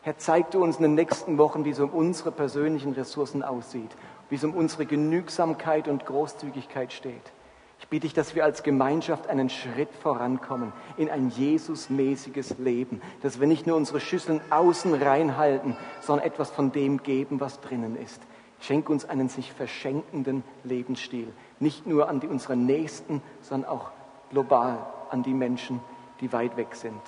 Herr, 0.03 0.17
zeig 0.17 0.51
du 0.51 0.61
uns 0.61 0.75
in 0.75 0.83
den 0.83 0.95
nächsten 0.95 1.37
Wochen, 1.37 1.63
wie 1.63 1.69
es 1.69 1.79
um 1.79 1.89
unsere 1.91 2.33
persönlichen 2.33 2.91
Ressourcen 2.91 3.41
aussieht, 3.41 3.89
wie 4.29 4.35
es 4.35 4.43
um 4.43 4.53
unsere 4.53 4.85
Genügsamkeit 4.85 5.87
und 5.87 6.05
Großzügigkeit 6.05 6.91
steht. 6.91 7.31
Ich 7.79 7.87
bitte 7.87 8.01
dich, 8.01 8.13
dass 8.13 8.35
wir 8.35 8.43
als 8.43 8.63
Gemeinschaft 8.63 9.27
einen 9.27 9.49
Schritt 9.49 9.93
vorankommen 9.93 10.73
in 10.97 11.09
ein 11.09 11.29
Jesusmäßiges 11.29 12.57
Leben, 12.57 13.01
dass 13.21 13.39
wir 13.39 13.47
nicht 13.47 13.65
nur 13.65 13.77
unsere 13.77 14.01
Schüsseln 14.01 14.41
außen 14.49 14.93
reinhalten, 14.93 15.77
sondern 16.01 16.27
etwas 16.27 16.51
von 16.51 16.73
dem 16.73 17.01
geben, 17.01 17.39
was 17.39 17.61
drinnen 17.61 17.95
ist. 17.95 18.21
Schenk 18.59 18.89
uns 18.89 19.05
einen 19.05 19.29
sich 19.29 19.53
verschenkenden 19.53 20.43
Lebensstil, 20.65 21.31
nicht 21.61 21.87
nur 21.87 22.09
an 22.09 22.19
die, 22.19 22.27
unsere 22.27 22.57
Nächsten, 22.57 23.21
sondern 23.41 23.69
auch 23.69 23.91
global 24.31 24.85
an 25.11 25.23
die 25.23 25.33
Menschen, 25.33 25.79
die 26.19 26.33
weit 26.33 26.57
weg 26.57 26.75
sind. 26.75 27.01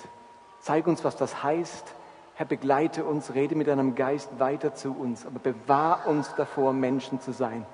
Zeig 0.60 0.86
uns, 0.86 1.04
was 1.04 1.16
das 1.16 1.42
heißt. 1.42 1.94
Herr, 2.38 2.44
begleite 2.44 3.06
uns, 3.06 3.32
rede 3.32 3.54
mit 3.54 3.66
deinem 3.66 3.94
Geist 3.94 4.38
weiter 4.38 4.74
zu 4.74 4.92
uns, 4.92 5.24
aber 5.24 5.38
bewahr 5.38 6.06
uns 6.06 6.34
davor, 6.34 6.74
Menschen 6.74 7.18
zu 7.18 7.32
sein, 7.32 7.64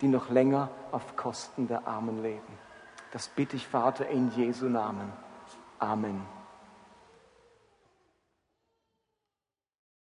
die 0.00 0.08
noch 0.08 0.30
länger 0.30 0.70
auf 0.90 1.16
Kosten 1.16 1.68
der 1.68 1.86
Armen 1.86 2.22
leben. 2.22 2.58
Das 3.12 3.28
bitte 3.28 3.56
ich, 3.56 3.66
Vater, 3.66 4.08
in 4.08 4.30
Jesu 4.30 4.70
Namen. 4.70 5.12
Amen. 5.78 6.35